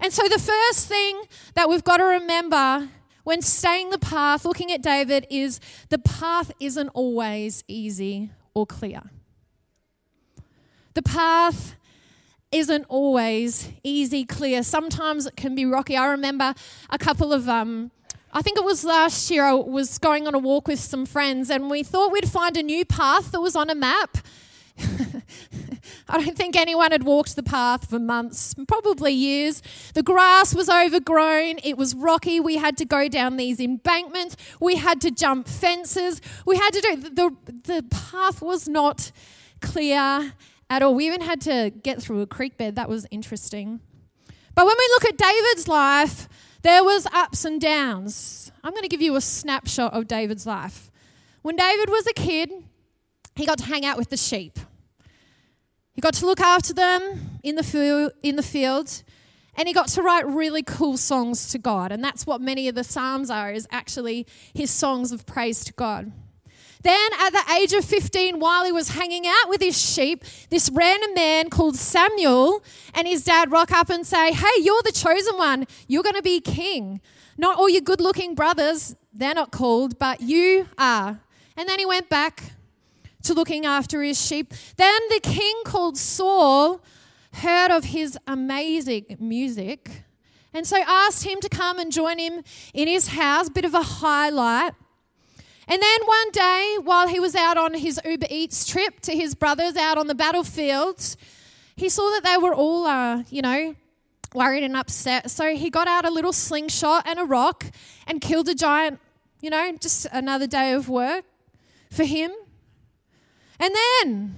And 0.00 0.10
so 0.10 0.26
the 0.26 0.38
first 0.38 0.88
thing 0.88 1.20
that 1.52 1.68
we've 1.68 1.84
got 1.84 1.98
to 1.98 2.04
remember 2.04 2.88
when 3.24 3.42
staying 3.42 3.90
the 3.90 3.98
path, 3.98 4.44
looking 4.44 4.72
at 4.72 4.82
David, 4.82 5.26
is 5.30 5.60
the 5.88 5.98
path 5.98 6.52
isn't 6.60 6.88
always 6.88 7.62
easy 7.68 8.30
or 8.54 8.66
clear. 8.66 9.02
The 10.94 11.02
path 11.02 11.76
isn't 12.50 12.84
always 12.88 13.70
easy, 13.82 14.24
clear. 14.24 14.62
Sometimes 14.62 15.26
it 15.26 15.36
can 15.36 15.54
be 15.54 15.64
rocky. 15.64 15.96
I 15.96 16.06
remember 16.10 16.54
a 16.90 16.98
couple 16.98 17.32
of, 17.32 17.48
um, 17.48 17.90
I 18.32 18.42
think 18.42 18.58
it 18.58 18.64
was 18.64 18.84
last 18.84 19.30
year, 19.30 19.44
I 19.44 19.54
was 19.54 19.98
going 19.98 20.26
on 20.26 20.34
a 20.34 20.38
walk 20.38 20.68
with 20.68 20.80
some 20.80 21.06
friends 21.06 21.50
and 21.50 21.70
we 21.70 21.82
thought 21.82 22.12
we'd 22.12 22.28
find 22.28 22.56
a 22.56 22.62
new 22.62 22.84
path 22.84 23.32
that 23.32 23.40
was 23.40 23.56
on 23.56 23.70
a 23.70 23.74
map. 23.74 24.18
I 26.08 26.22
don't 26.22 26.36
think 26.36 26.56
anyone 26.56 26.92
had 26.92 27.04
walked 27.04 27.36
the 27.36 27.42
path 27.42 27.88
for 27.88 27.98
months, 27.98 28.54
probably 28.66 29.12
years. 29.12 29.62
The 29.94 30.02
grass 30.02 30.54
was 30.54 30.68
overgrown, 30.68 31.58
it 31.62 31.76
was 31.76 31.94
rocky. 31.94 32.40
We 32.40 32.56
had 32.56 32.76
to 32.78 32.84
go 32.84 33.08
down 33.08 33.36
these 33.36 33.60
embankments, 33.60 34.36
we 34.60 34.76
had 34.76 35.00
to 35.02 35.10
jump 35.10 35.48
fences. 35.48 36.20
We 36.46 36.56
had 36.56 36.70
to 36.70 36.80
do 36.80 36.96
the, 36.96 37.36
the 37.64 37.84
path 37.90 38.42
was 38.42 38.68
not 38.68 39.12
clear 39.60 40.32
at 40.68 40.82
all. 40.82 40.94
We 40.94 41.06
even 41.06 41.20
had 41.20 41.40
to 41.42 41.72
get 41.82 42.02
through 42.02 42.20
a 42.20 42.26
creek 42.26 42.56
bed. 42.56 42.76
That 42.76 42.88
was 42.88 43.06
interesting. 43.10 43.80
But 44.54 44.66
when 44.66 44.76
we 44.78 44.88
look 44.94 45.04
at 45.06 45.16
David's 45.16 45.68
life, 45.68 46.28
there 46.62 46.84
was 46.84 47.06
ups 47.12 47.44
and 47.44 47.60
downs. 47.60 48.52
I'm 48.62 48.72
going 48.72 48.82
to 48.82 48.88
give 48.88 49.02
you 49.02 49.16
a 49.16 49.20
snapshot 49.20 49.92
of 49.92 50.06
David's 50.06 50.46
life. 50.46 50.90
When 51.42 51.56
David 51.56 51.90
was 51.90 52.06
a 52.06 52.12
kid, 52.12 52.50
he 53.34 53.46
got 53.46 53.58
to 53.58 53.64
hang 53.64 53.84
out 53.84 53.96
with 53.96 54.10
the 54.10 54.16
sheep. 54.16 54.58
He 55.94 56.00
got 56.00 56.14
to 56.14 56.26
look 56.26 56.40
after 56.40 56.72
them 56.72 57.38
in 57.42 57.56
the, 57.56 57.62
field, 57.62 58.12
in 58.22 58.36
the 58.36 58.42
field, 58.42 59.02
and 59.56 59.68
he 59.68 59.74
got 59.74 59.88
to 59.88 60.02
write 60.02 60.26
really 60.26 60.62
cool 60.62 60.96
songs 60.96 61.48
to 61.50 61.58
God. 61.58 61.92
And 61.92 62.02
that's 62.02 62.26
what 62.26 62.40
many 62.40 62.68
of 62.68 62.74
the 62.74 62.84
Psalms 62.84 63.30
are, 63.30 63.52
is 63.52 63.68
actually 63.70 64.26
his 64.54 64.70
songs 64.70 65.12
of 65.12 65.26
praise 65.26 65.64
to 65.64 65.72
God. 65.74 66.12
Then, 66.82 67.10
at 67.20 67.30
the 67.30 67.52
age 67.60 67.72
of 67.74 67.84
15, 67.84 68.40
while 68.40 68.64
he 68.64 68.72
was 68.72 68.90
hanging 68.90 69.24
out 69.26 69.48
with 69.48 69.60
his 69.60 69.80
sheep, 69.80 70.24
this 70.50 70.68
random 70.70 71.14
man 71.14 71.48
called 71.48 71.76
Samuel 71.76 72.64
and 72.92 73.06
his 73.06 73.24
dad 73.24 73.52
rock 73.52 73.70
up 73.70 73.88
and 73.88 74.04
say, 74.04 74.32
Hey, 74.32 74.62
you're 74.62 74.82
the 74.82 74.92
chosen 74.92 75.36
one. 75.36 75.66
You're 75.86 76.02
going 76.02 76.16
to 76.16 76.22
be 76.22 76.40
king. 76.40 77.00
Not 77.38 77.56
all 77.56 77.68
your 77.68 77.82
good 77.82 78.00
looking 78.00 78.34
brothers, 78.34 78.96
they're 79.12 79.34
not 79.34 79.52
called, 79.52 79.98
but 79.98 80.20
you 80.22 80.68
are. 80.76 81.20
And 81.56 81.68
then 81.68 81.78
he 81.78 81.86
went 81.86 82.08
back 82.08 82.51
to 83.22 83.34
looking 83.34 83.66
after 83.66 84.02
his 84.02 84.20
sheep. 84.20 84.52
Then 84.76 85.00
the 85.10 85.20
king 85.20 85.62
called 85.64 85.96
Saul 85.96 86.82
heard 87.34 87.70
of 87.70 87.84
his 87.84 88.18
amazing 88.26 89.16
music 89.18 90.04
and 90.54 90.66
so 90.66 90.76
asked 90.86 91.24
him 91.24 91.40
to 91.40 91.48
come 91.48 91.78
and 91.78 91.90
join 91.90 92.18
him 92.18 92.42
in 92.74 92.88
his 92.88 93.08
house, 93.08 93.48
bit 93.48 93.64
of 93.64 93.74
a 93.74 93.82
highlight. 93.82 94.74
And 95.66 95.80
then 95.80 96.00
one 96.04 96.30
day, 96.32 96.76
while 96.82 97.08
he 97.08 97.18
was 97.18 97.34
out 97.34 97.56
on 97.56 97.74
his 97.74 98.00
Uber 98.04 98.26
Eats 98.28 98.66
trip 98.66 99.00
to 99.00 99.16
his 99.16 99.34
brothers 99.34 99.76
out 99.76 99.96
on 99.96 100.08
the 100.08 100.14
battlefield, 100.14 101.16
he 101.76 101.88
saw 101.88 102.10
that 102.10 102.24
they 102.24 102.36
were 102.36 102.54
all, 102.54 102.84
uh, 102.86 103.22
you 103.30 103.40
know, 103.40 103.74
worried 104.34 104.64
and 104.64 104.76
upset. 104.76 105.30
So 105.30 105.54
he 105.54 105.70
got 105.70 105.88
out 105.88 106.04
a 106.04 106.10
little 106.10 106.32
slingshot 106.32 107.06
and 107.06 107.18
a 107.18 107.24
rock 107.24 107.66
and 108.06 108.20
killed 108.20 108.48
a 108.48 108.54
giant, 108.54 109.00
you 109.40 109.50
know, 109.50 109.72
just 109.80 110.06
another 110.12 110.46
day 110.46 110.72
of 110.72 110.88
work 110.88 111.24
for 111.90 112.04
him. 112.04 112.32
And 113.62 113.72
then 113.76 114.34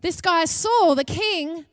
this 0.00 0.20
guy 0.20 0.46
Saul, 0.46 0.96
the 0.96 1.04
king, 1.04 1.64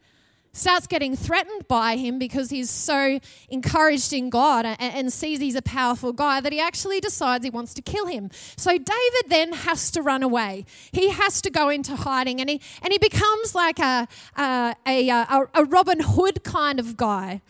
starts 0.55 0.85
getting 0.85 1.15
threatened 1.15 1.67
by 1.67 1.95
him 1.95 2.19
because 2.19 2.51
he's 2.51 2.69
so 2.69 3.19
encouraged 3.49 4.13
in 4.13 4.29
God 4.29 4.67
and, 4.67 5.11
sees 5.11 5.39
he's 5.39 5.55
a 5.55 5.63
powerful 5.63 6.13
guy 6.13 6.41
that 6.41 6.53
he 6.53 6.59
actually 6.59 6.99
decides 6.99 7.43
he 7.43 7.49
wants 7.49 7.73
to 7.73 7.81
kill 7.81 8.05
him. 8.05 8.29
So 8.55 8.69
David 8.71 9.29
then 9.29 9.53
has 9.53 9.89
to 9.91 10.03
run 10.03 10.21
away. 10.21 10.65
He 10.91 11.09
has 11.09 11.41
to 11.41 11.49
go 11.49 11.69
into 11.69 11.95
hiding 11.95 12.39
and 12.39 12.47
he, 12.47 12.61
and 12.83 12.93
he 12.93 12.99
becomes 12.99 13.55
like 13.55 13.79
a, 13.79 14.07
a, 14.37 14.75
a, 14.85 15.09
a, 15.09 15.47
a 15.55 15.65
Robin 15.65 16.01
Hood 16.01 16.43
kind 16.43 16.79
of 16.79 16.97
guy. 16.97 17.41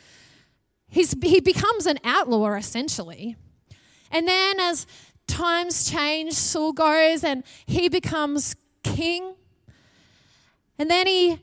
He's, 0.88 1.14
he 1.22 1.42
becomes 1.42 1.88
an 1.88 2.00
outlaw 2.06 2.54
essentially. 2.54 3.36
And 4.12 4.30
then 4.30 4.62
as 4.62 4.88
times 5.28 5.92
change, 5.92 6.34
Saul 6.34 6.72
goes 6.72 7.22
and 7.26 7.44
he 7.66 7.90
becomes 7.90 8.56
king. 8.84 9.36
And 10.78 10.90
then 10.90 11.08
he 11.08 11.42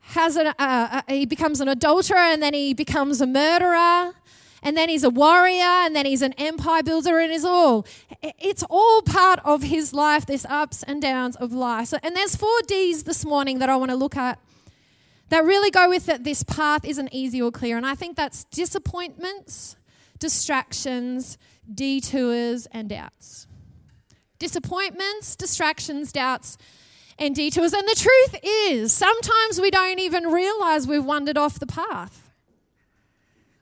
has 0.00 0.36
an, 0.36 0.48
uh, 0.48 0.52
uh, 0.58 1.02
he 1.08 1.26
becomes 1.26 1.60
an 1.60 1.68
adulterer 1.68 2.18
and 2.18 2.42
then 2.42 2.54
he 2.54 2.74
becomes 2.74 3.20
a 3.20 3.26
murderer 3.26 4.14
and 4.62 4.76
then 4.76 4.88
he's 4.88 5.04
a 5.04 5.10
warrior 5.10 5.62
and 5.62 5.94
then 5.94 6.06
he's 6.06 6.22
an 6.22 6.32
empire 6.34 6.82
builder 6.82 7.18
and 7.18 7.32
is 7.32 7.44
all 7.44 7.86
it's 8.22 8.62
all 8.70 9.02
part 9.02 9.40
of 9.44 9.64
his 9.64 9.92
life 9.92 10.26
this 10.26 10.46
ups 10.48 10.82
and 10.84 11.02
downs 11.02 11.36
of 11.36 11.52
life. 11.52 11.88
So, 11.88 11.98
and 12.02 12.14
there's 12.14 12.36
four 12.36 12.60
d's 12.66 13.02
this 13.02 13.24
morning 13.24 13.58
that 13.58 13.68
i 13.68 13.76
want 13.76 13.90
to 13.90 13.96
look 13.96 14.16
at 14.16 14.38
that 15.30 15.44
really 15.44 15.70
go 15.70 15.88
with 15.88 16.06
that 16.06 16.24
this 16.24 16.42
path 16.42 16.84
isn't 16.84 17.08
easy 17.12 17.42
or 17.42 17.50
clear 17.50 17.76
and 17.76 17.86
i 17.86 17.94
think 17.94 18.16
that's 18.16 18.44
disappointments 18.44 19.76
distractions 20.18 21.38
detours 21.74 22.66
and 22.66 22.88
doubts 22.88 23.46
disappointments 24.42 25.36
distractions 25.36 26.10
doubts 26.10 26.58
and 27.16 27.32
detours. 27.32 27.72
And 27.72 27.86
the 27.86 27.94
truth 27.94 28.40
is, 28.44 28.92
sometimes 28.92 29.60
we 29.60 29.70
don't 29.70 30.00
even 30.00 30.24
realize 30.24 30.84
we've 30.84 31.04
wandered 31.04 31.38
off 31.38 31.60
the 31.60 31.66
path. 31.66 32.28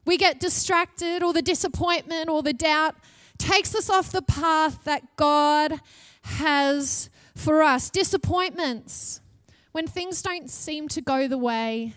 We 0.06 0.16
get 0.16 0.40
distracted, 0.40 1.22
or 1.22 1.34
the 1.34 1.42
disappointment 1.42 2.30
or 2.30 2.42
the 2.42 2.54
doubt 2.54 2.96
takes 3.36 3.74
us 3.74 3.90
off 3.90 4.10
the 4.10 4.22
path 4.22 4.84
that 4.84 5.02
God 5.16 5.80
has 6.22 7.10
for 7.36 7.62
us. 7.62 7.90
Disappointments, 7.90 9.20
when 9.72 9.86
things 9.86 10.22
don't 10.22 10.48
seem 10.48 10.88
to 10.88 11.02
go 11.02 11.28
the 11.28 11.38
way 11.38 11.94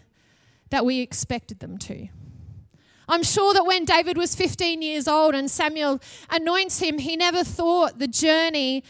that 0.71 0.85
we 0.85 0.99
expected 0.99 1.59
them 1.59 1.77
to. 1.77 2.09
I'm 3.07 3.23
sure 3.23 3.53
that 3.53 3.65
when 3.65 3.85
David 3.85 4.17
was 4.17 4.35
15 4.35 4.81
years 4.81 5.07
old 5.07 5.35
and 5.35 5.49
Samuel 5.49 5.99
anoints 6.29 6.79
him, 6.79 6.99
he 6.99 7.15
never 7.15 7.43
thought 7.43 7.99
the 7.99 8.07
journey 8.07 8.83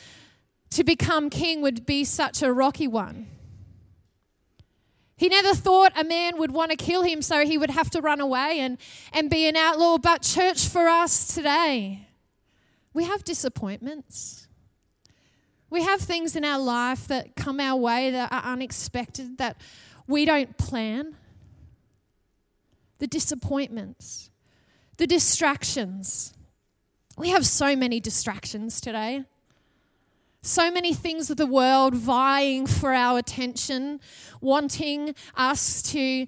to 0.71 0.83
become 0.83 1.29
king 1.29 1.61
would 1.61 1.85
be 1.85 2.03
such 2.03 2.41
a 2.41 2.51
rocky 2.51 2.87
one. 2.87 3.27
He 5.15 5.29
never 5.29 5.53
thought 5.53 5.93
a 5.95 6.03
man 6.03 6.37
would 6.37 6.51
want 6.51 6.71
to 6.71 6.77
kill 6.77 7.03
him, 7.03 7.21
so 7.21 7.45
he 7.45 7.57
would 7.57 7.69
have 7.69 7.89
to 7.91 8.01
run 8.01 8.19
away 8.19 8.59
and, 8.59 8.77
and 9.13 9.29
be 9.29 9.47
an 9.47 9.55
outlaw. 9.55 9.97
But, 9.97 10.21
church, 10.21 10.67
for 10.67 10.87
us 10.87 11.33
today, 11.33 12.07
we 12.93 13.05
have 13.05 13.23
disappointments. 13.23 14.47
We 15.69 15.83
have 15.83 16.01
things 16.01 16.35
in 16.35 16.43
our 16.43 16.59
life 16.59 17.07
that 17.07 17.35
come 17.35 17.59
our 17.59 17.77
way 17.77 18.11
that 18.11 18.31
are 18.31 18.43
unexpected, 18.43 19.37
that 19.37 19.61
we 20.07 20.25
don't 20.25 20.57
plan. 20.57 21.15
The 22.99 23.07
disappointments, 23.07 24.29
the 24.97 25.07
distractions. 25.07 26.33
We 27.17 27.29
have 27.29 27.45
so 27.45 27.75
many 27.75 27.99
distractions 27.99 28.79
today. 28.79 29.25
So 30.41 30.69
many 30.69 30.93
things 30.93 31.29
of 31.29 31.37
the 31.37 31.47
world 31.47 31.95
vying 31.95 32.67
for 32.67 32.93
our 32.93 33.17
attention, 33.17 34.01
wanting 34.41 35.15
us 35.35 35.81
to 35.93 36.27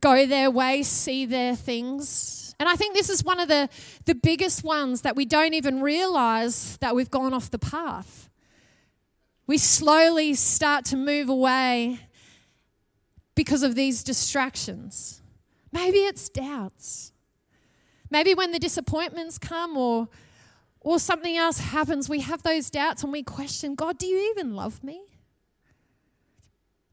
go 0.00 0.26
their 0.26 0.50
way, 0.50 0.82
see 0.82 1.24
their 1.24 1.56
things. 1.56 2.54
And 2.60 2.68
I 2.68 2.74
think 2.74 2.94
this 2.94 3.08
is 3.08 3.24
one 3.24 3.40
of 3.40 3.48
the, 3.48 3.68
the 4.04 4.14
biggest 4.14 4.64
ones 4.64 5.00
that 5.00 5.16
we 5.16 5.24
don't 5.24 5.54
even 5.54 5.80
realize 5.80 6.76
that 6.78 6.94
we've 6.94 7.10
gone 7.10 7.32
off 7.32 7.50
the 7.50 7.58
path. 7.58 8.28
We 9.46 9.58
slowly 9.58 10.34
start 10.34 10.84
to 10.86 10.96
move 10.96 11.28
away 11.28 12.00
because 13.34 13.62
of 13.62 13.74
these 13.74 14.02
distractions. 14.02 15.20
Maybe 15.74 15.98
it's 15.98 16.28
doubts. 16.28 17.12
Maybe 18.08 18.32
when 18.32 18.52
the 18.52 18.60
disappointments 18.60 19.38
come 19.38 19.76
or 19.76 20.08
or 20.80 20.98
something 20.98 21.36
else 21.36 21.58
happens, 21.58 22.08
we 22.08 22.20
have 22.20 22.42
those 22.42 22.70
doubts 22.70 23.02
and 23.02 23.10
we 23.10 23.24
question 23.24 23.74
God, 23.74 23.98
do 23.98 24.06
you 24.06 24.30
even 24.30 24.54
love 24.54 24.84
me? 24.84 25.02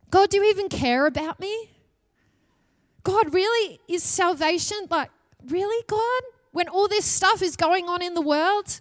God, 0.10 0.30
do 0.30 0.38
you 0.38 0.50
even 0.50 0.68
care 0.68 1.06
about 1.06 1.40
me? 1.40 1.70
God, 3.04 3.34
really? 3.34 3.80
Is 3.88 4.02
salvation 4.02 4.78
like, 4.90 5.12
really, 5.48 5.84
God? 5.88 6.24
When 6.52 6.68
all 6.68 6.88
this 6.88 7.06
stuff 7.06 7.42
is 7.42 7.56
going 7.56 7.88
on 7.88 8.02
in 8.02 8.16
the 8.16 8.22
world, 8.22 8.80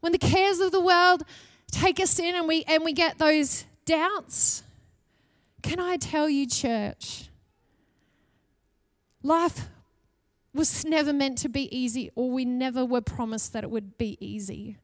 when 0.00 0.12
the 0.12 0.18
cares 0.18 0.58
of 0.58 0.72
the 0.72 0.80
world 0.80 1.22
take 1.70 2.00
us 2.00 2.18
in 2.18 2.34
and 2.34 2.48
we, 2.48 2.64
and 2.66 2.84
we 2.84 2.92
get 2.92 3.18
those 3.18 3.64
doubts, 3.84 4.62
can 5.62 5.80
I 5.80 5.96
tell 5.96 6.28
you, 6.28 6.46
church, 6.46 7.30
life 9.26 9.68
was 10.54 10.84
never 10.84 11.12
meant 11.12 11.38
to 11.38 11.48
be 11.48 11.74
easy, 11.76 12.10
or 12.14 12.30
we 12.30 12.44
never 12.44 12.84
were 12.84 13.02
promised 13.02 13.52
that 13.52 13.62
it 13.62 13.70
would 13.70 13.98
be 13.98 14.16
easy. 14.20 14.78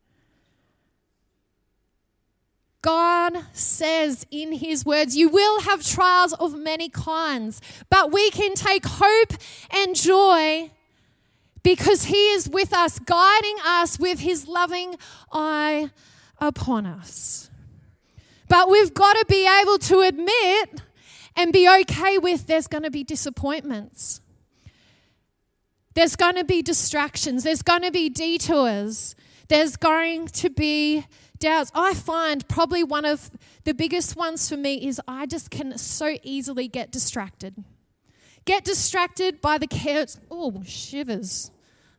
God 2.83 3.39
says 3.53 4.27
in 4.31 4.53
His 4.53 4.85
words, 4.85 5.17
You 5.17 5.29
will 5.29 5.61
have 5.63 5.87
trials 5.87 6.33
of 6.35 6.59
many 6.59 6.89
kinds, 6.89 7.61
but 7.89 8.13
we 8.13 8.31
can 8.31 8.55
take 8.55 8.85
hope 8.85 9.35
and 9.71 9.95
joy 9.95 10.71
because 11.63 12.05
He 12.05 12.33
is 12.33 12.49
with 12.49 12.75
us, 12.75 12.99
guiding 12.99 13.57
us 13.65 13.99
with 13.99 14.21
His 14.21 14.49
loving 14.49 14.97
eye 15.31 15.91
upon 16.39 16.85
us. 16.85 17.51
But 18.49 18.69
we've 18.69 18.93
got 18.93 19.15
to 19.15 19.25
be 19.29 19.49
able 19.49 19.79
to 19.79 20.01
admit 20.01 20.83
and 21.37 21.53
be 21.53 21.69
okay 21.83 22.19
with 22.19 22.47
there's 22.49 22.67
going 22.67 22.83
to 22.83 22.91
be 22.91 23.05
disappointments. 23.05 24.21
There's 25.95 26.17
going 26.17 26.37
to 26.37 26.45
be 26.45 26.63
distractions, 26.63 27.45
there's 27.45 27.63
going 27.63 27.83
to 27.83 27.91
be 27.91 28.09
detours, 28.09 29.15
there's 29.49 29.77
going 29.77 30.29
to 30.29 30.49
be 30.51 31.05
doubts. 31.39 31.71
I 31.75 31.93
find 31.95 32.47
probably 32.49 32.83
one 32.83 33.05
of 33.05 33.31
the 33.65 33.75
biggest 33.75 34.17
ones 34.17 34.49
for 34.49 34.57
me 34.57 34.87
is 34.87 35.01
I 35.07 35.27
just 35.27 35.51
can 35.51 35.77
so 35.77 36.17
easily 36.23 36.69
get 36.69 36.91
distracted. 36.91 37.63
Get 38.45 38.65
distracted 38.65 39.41
by 39.41 39.59
the 39.59 39.67
cares. 39.67 40.19
Oh, 40.31 40.63
shivers. 40.65 41.51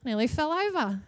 Nearly 0.03 0.27
fell 0.27 0.51
over. 0.51 1.01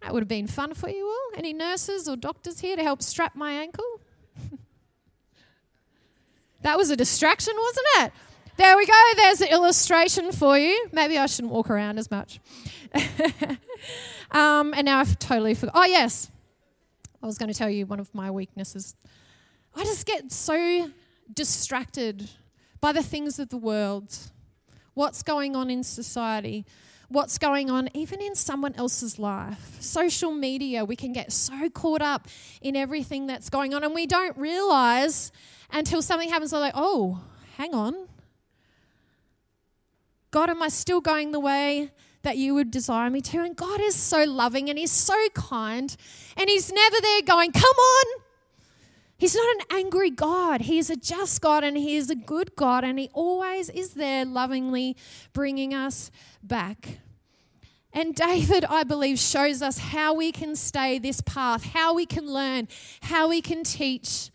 That 0.00 0.12
would 0.12 0.22
have 0.22 0.28
been 0.28 0.46
fun 0.46 0.74
for 0.74 0.88
you 0.88 1.06
all. 1.06 1.38
Any 1.38 1.52
nurses 1.52 2.08
or 2.08 2.16
doctors 2.16 2.60
here 2.60 2.76
to 2.76 2.82
help 2.82 3.02
strap 3.02 3.36
my 3.36 3.52
ankle? 3.52 4.00
that 6.62 6.76
was 6.76 6.90
a 6.90 6.96
distraction, 6.96 7.54
wasn't 7.56 7.86
it? 7.98 8.12
There 8.56 8.76
we 8.76 8.86
go. 8.86 8.92
There's 9.16 9.40
an 9.40 9.48
illustration 9.48 10.30
for 10.30 10.58
you. 10.58 10.88
Maybe 10.92 11.16
I 11.16 11.26
shouldn't 11.26 11.52
walk 11.52 11.70
around 11.70 11.98
as 11.98 12.10
much. 12.10 12.38
um, 14.30 14.74
and 14.74 14.84
now 14.84 15.00
I've 15.00 15.18
totally 15.18 15.54
forgot. 15.54 15.74
Oh, 15.74 15.84
yes. 15.84 16.30
I 17.22 17.26
was 17.26 17.38
going 17.38 17.50
to 17.50 17.56
tell 17.56 17.70
you 17.70 17.86
one 17.86 17.98
of 17.98 18.14
my 18.14 18.30
weaknesses. 18.30 18.94
I 19.74 19.84
just 19.84 20.06
get 20.06 20.30
so 20.32 20.90
distracted 21.32 22.28
by 22.80 22.92
the 22.92 23.02
things 23.02 23.38
of 23.38 23.48
the 23.48 23.56
world, 23.56 24.18
what's 24.92 25.22
going 25.22 25.56
on 25.56 25.70
in 25.70 25.82
society, 25.82 26.66
what's 27.08 27.38
going 27.38 27.70
on 27.70 27.88
even 27.94 28.20
in 28.20 28.34
someone 28.34 28.74
else's 28.74 29.18
life. 29.18 29.78
Social 29.80 30.32
media, 30.32 30.84
we 30.84 30.96
can 30.96 31.12
get 31.12 31.32
so 31.32 31.70
caught 31.70 32.02
up 32.02 32.28
in 32.60 32.76
everything 32.76 33.26
that's 33.26 33.48
going 33.48 33.72
on, 33.72 33.82
and 33.82 33.94
we 33.94 34.06
don't 34.06 34.36
realize 34.36 35.32
until 35.70 36.02
something 36.02 36.28
happens, 36.28 36.52
we're 36.52 36.58
like, 36.58 36.74
oh, 36.76 37.22
hang 37.56 37.72
on. 37.72 37.94
God, 40.32 40.48
am 40.48 40.62
I 40.62 40.68
still 40.68 41.02
going 41.02 41.30
the 41.30 41.38
way 41.38 41.90
that 42.22 42.38
you 42.38 42.54
would 42.54 42.70
desire 42.70 43.10
me 43.10 43.20
to? 43.20 43.42
And 43.42 43.54
God 43.54 43.80
is 43.80 43.94
so 43.94 44.24
loving 44.24 44.70
and 44.70 44.78
He's 44.78 44.90
so 44.90 45.28
kind. 45.34 45.94
And 46.36 46.48
He's 46.48 46.72
never 46.72 46.96
there 47.00 47.22
going, 47.22 47.52
Come 47.52 47.62
on. 47.62 48.22
He's 49.18 49.36
not 49.36 49.56
an 49.56 49.78
angry 49.78 50.10
God. 50.10 50.62
He 50.62 50.78
is 50.78 50.90
a 50.90 50.96
just 50.96 51.40
God 51.40 51.62
and 51.62 51.76
He 51.76 51.94
is 51.94 52.10
a 52.10 52.16
good 52.16 52.56
God. 52.56 52.82
And 52.82 52.98
He 52.98 53.10
always 53.12 53.68
is 53.68 53.94
there 53.94 54.24
lovingly 54.24 54.96
bringing 55.34 55.74
us 55.74 56.10
back. 56.42 56.98
And 57.92 58.14
David, 58.14 58.64
I 58.64 58.84
believe, 58.84 59.18
shows 59.18 59.60
us 59.60 59.76
how 59.76 60.14
we 60.14 60.32
can 60.32 60.56
stay 60.56 60.98
this 60.98 61.20
path, 61.20 61.62
how 61.74 61.92
we 61.94 62.06
can 62.06 62.26
learn, 62.26 62.68
how 63.02 63.28
we 63.28 63.42
can 63.42 63.64
teach. 63.64 64.30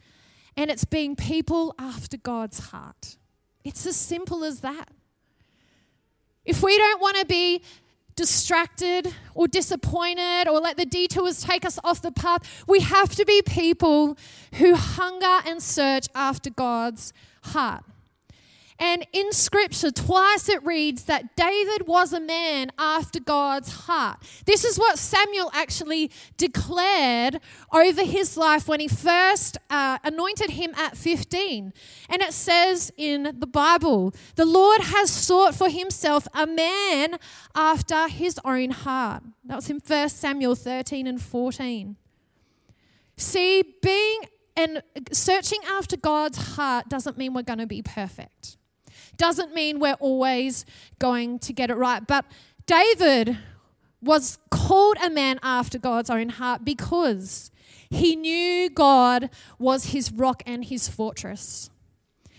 And 0.56 0.70
it's 0.70 0.86
being 0.86 1.16
people 1.16 1.74
after 1.80 2.18
God's 2.18 2.70
heart. 2.70 3.18
It's 3.64 3.86
as 3.88 3.96
simple 3.96 4.44
as 4.44 4.60
that. 4.60 4.90
If 6.48 6.64
we 6.64 6.78
don't 6.78 7.02
want 7.02 7.18
to 7.18 7.26
be 7.26 7.62
distracted 8.16 9.14
or 9.36 9.50
disappointed 9.50 10.48
or 10.48 10.60
let 10.60 10.78
the 10.78 10.86
detours 10.86 11.44
take 11.44 11.66
us 11.66 11.78
off 11.84 12.02
the 12.02 12.12
path, 12.12 12.64
we 12.68 12.80
have 12.80 13.14
to 13.16 13.26
be 13.26 13.42
people 13.42 14.18
who 14.54 14.74
hunger 14.74 15.42
and 15.46 15.62
search 15.62 16.08
after 16.16 16.50
God's 16.50 17.12
heart. 17.44 17.84
And 18.80 19.08
in 19.12 19.32
scripture, 19.32 19.90
twice 19.90 20.50
it 20.50 20.64
reads 20.64 21.06
that 21.06 21.36
David 21.36 21.88
was 21.88 22.14
a 22.14 22.20
man 22.20 22.72
after 22.78 23.20
God's 23.20 23.72
heart. 23.86 24.20
This 24.46 24.64
is 24.64 24.78
what 24.78 25.00
Samuel 25.00 25.50
actually 25.54 26.12
declared 26.38 27.40
over 27.74 28.04
his 28.04 28.38
life 28.38 28.68
when 28.68 28.80
he 28.80 28.88
first 28.88 29.58
uh, 29.70 29.98
anointed 30.04 30.52
him 30.52 30.74
at 30.76 30.96
15. 30.96 31.74
And 32.10 32.22
it 32.22 32.34
says 32.34 32.92
in 32.98 33.36
the 33.40 33.48
Bible, 33.48 34.14
the 34.36 34.46
Lord 34.46 34.82
has 34.82 35.10
sought 35.10 35.56
for 35.56 35.70
himself 35.70 36.28
a 36.34 36.46
man 36.46 37.18
after 37.56 38.08
his 38.08 38.40
own 38.46 38.72
heart. 38.72 39.24
That 39.46 39.56
was 39.56 39.70
in 39.70 39.80
1 39.86 40.10
Samuel 40.10 40.54
13 40.54 41.08
and 41.08 41.20
14. 41.20 41.96
See, 43.16 43.64
being 43.82 44.20
and 44.56 44.82
searching 45.12 45.60
after 45.68 45.96
God's 45.98 46.56
heart 46.56 46.90
doesn't 46.90 47.18
mean 47.18 47.34
we're 47.34 47.44
going 47.44 47.60
to 47.60 47.68
be 47.68 47.82
perfect. 47.82 48.58
Doesn't 49.18 49.54
mean 49.54 49.80
we're 49.80 49.94
always 49.94 50.66
going 51.00 51.40
to 51.40 51.54
get 51.54 51.70
it 51.70 51.76
right. 51.76 52.06
But 52.06 52.26
David 52.66 53.38
was 54.02 54.38
called 54.50 54.98
a 55.04 55.10
man 55.10 55.40
after 55.42 55.80
God's 55.80 56.10
own 56.10 56.30
heart 56.30 56.64
because 56.64 57.52
he 57.90 58.16
knew 58.16 58.70
God 58.70 59.30
was 59.58 59.88
his 59.88 60.12
rock 60.12 60.44
and 60.46 60.66
his 60.66 60.88
fortress. 60.88 61.70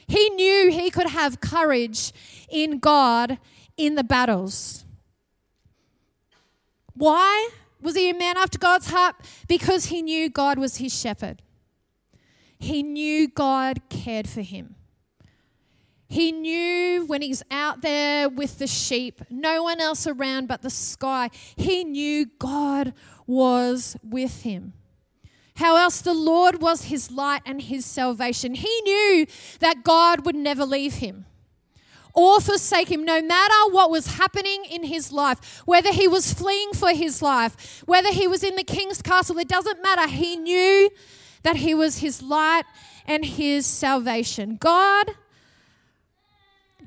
He 0.06 0.30
knew 0.30 0.70
he 0.70 0.90
could 0.90 1.08
have 1.08 1.40
courage 1.40 2.12
in 2.48 2.78
God 2.78 3.38
in 3.76 3.94
the 3.94 4.04
battles. 4.04 4.84
Why 6.94 7.50
was 7.80 7.94
he 7.94 8.10
a 8.10 8.14
man 8.14 8.36
after 8.36 8.58
God's 8.58 8.90
heart? 8.90 9.16
Because 9.46 9.86
he 9.86 10.02
knew 10.02 10.28
God 10.28 10.58
was 10.58 10.78
his 10.78 10.98
shepherd. 10.98 11.42
He 12.58 12.82
knew 12.82 13.28
God 13.28 13.80
cared 13.88 14.28
for 14.28 14.42
him. 14.42 14.74
He 16.08 16.32
knew 16.32 17.04
when 17.06 17.20
he's 17.20 17.42
out 17.50 17.82
there 17.82 18.28
with 18.28 18.58
the 18.58 18.66
sheep, 18.66 19.20
no 19.28 19.62
one 19.62 19.80
else 19.80 20.06
around 20.06 20.48
but 20.48 20.62
the 20.62 20.70
sky, 20.70 21.30
he 21.56 21.84
knew 21.84 22.26
God 22.38 22.94
was 23.26 23.96
with 24.02 24.42
him. 24.42 24.72
How 25.56 25.76
else 25.76 26.00
the 26.00 26.14
Lord 26.14 26.62
was 26.62 26.84
his 26.84 27.10
light 27.10 27.42
and 27.44 27.60
his 27.60 27.84
salvation. 27.84 28.54
He 28.54 28.80
knew 28.82 29.26
that 29.60 29.82
God 29.82 30.24
would 30.24 30.36
never 30.36 30.64
leave 30.64 30.94
him 30.94 31.26
or 32.14 32.40
forsake 32.40 32.90
him, 32.90 33.04
no 33.04 33.20
matter 33.20 33.54
what 33.70 33.90
was 33.90 34.18
happening 34.18 34.64
in 34.64 34.84
his 34.84 35.12
life, 35.12 35.62
whether 35.66 35.92
he 35.92 36.08
was 36.08 36.32
fleeing 36.32 36.72
for 36.72 36.90
his 36.90 37.22
life, 37.22 37.82
whether 37.86 38.10
he 38.10 38.26
was 38.26 38.42
in 38.42 38.56
the 38.56 38.64
king's 38.64 39.02
castle, 39.02 39.38
it 39.38 39.48
doesn't 39.48 39.82
matter. 39.82 40.08
He 40.08 40.36
knew 40.36 40.90
that 41.42 41.56
he 41.56 41.74
was 41.74 41.98
his 41.98 42.22
light 42.22 42.64
and 43.06 43.24
his 43.24 43.66
salvation. 43.66 44.56
God 44.56 45.14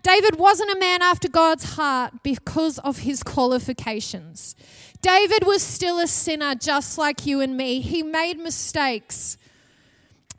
David 0.03 0.37
wasn't 0.39 0.71
a 0.71 0.79
man 0.79 1.01
after 1.01 1.29
God's 1.29 1.75
heart 1.75 2.23
because 2.23 2.79
of 2.79 2.99
his 2.99 3.23
qualifications. 3.23 4.55
David 5.01 5.45
was 5.45 5.61
still 5.61 5.99
a 5.99 6.07
sinner 6.07 6.55
just 6.55 6.97
like 6.97 7.25
you 7.25 7.41
and 7.41 7.55
me. 7.57 7.81
He 7.81 8.03
made 8.03 8.37
mistakes. 8.37 9.37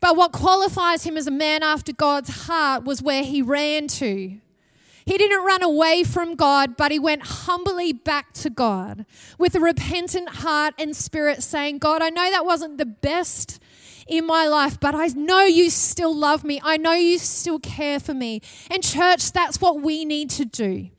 But 0.00 0.16
what 0.16 0.32
qualifies 0.32 1.04
him 1.04 1.16
as 1.16 1.26
a 1.26 1.32
man 1.32 1.62
after 1.62 1.92
God's 1.92 2.46
heart 2.46 2.84
was 2.84 3.02
where 3.02 3.22
he 3.22 3.40
ran 3.40 3.86
to. 3.88 4.38
He 5.04 5.18
didn't 5.18 5.44
run 5.44 5.62
away 5.62 6.04
from 6.04 6.34
God, 6.34 6.76
but 6.76 6.92
he 6.92 6.98
went 6.98 7.22
humbly 7.22 7.92
back 7.92 8.32
to 8.34 8.50
God 8.50 9.04
with 9.38 9.54
a 9.54 9.60
repentant 9.60 10.28
heart 10.28 10.74
and 10.78 10.94
spirit, 10.94 11.42
saying, 11.42 11.78
God, 11.78 12.02
I 12.02 12.10
know 12.10 12.30
that 12.30 12.44
wasn't 12.44 12.78
the 12.78 12.86
best 12.86 13.60
in 14.06 14.26
my 14.26 14.46
life, 14.46 14.78
but 14.80 14.94
I 14.94 15.06
know 15.08 15.44
you 15.44 15.70
still 15.70 16.14
love 16.14 16.44
me. 16.44 16.60
I 16.62 16.76
know 16.76 16.92
you 16.92 17.18
still 17.18 17.58
care 17.58 18.00
for 18.00 18.14
me. 18.14 18.40
And, 18.70 18.82
church, 18.82 19.32
that's 19.32 19.60
what 19.60 19.80
we 19.80 20.04
need 20.04 20.30
to 20.30 20.44
do. 20.44 20.90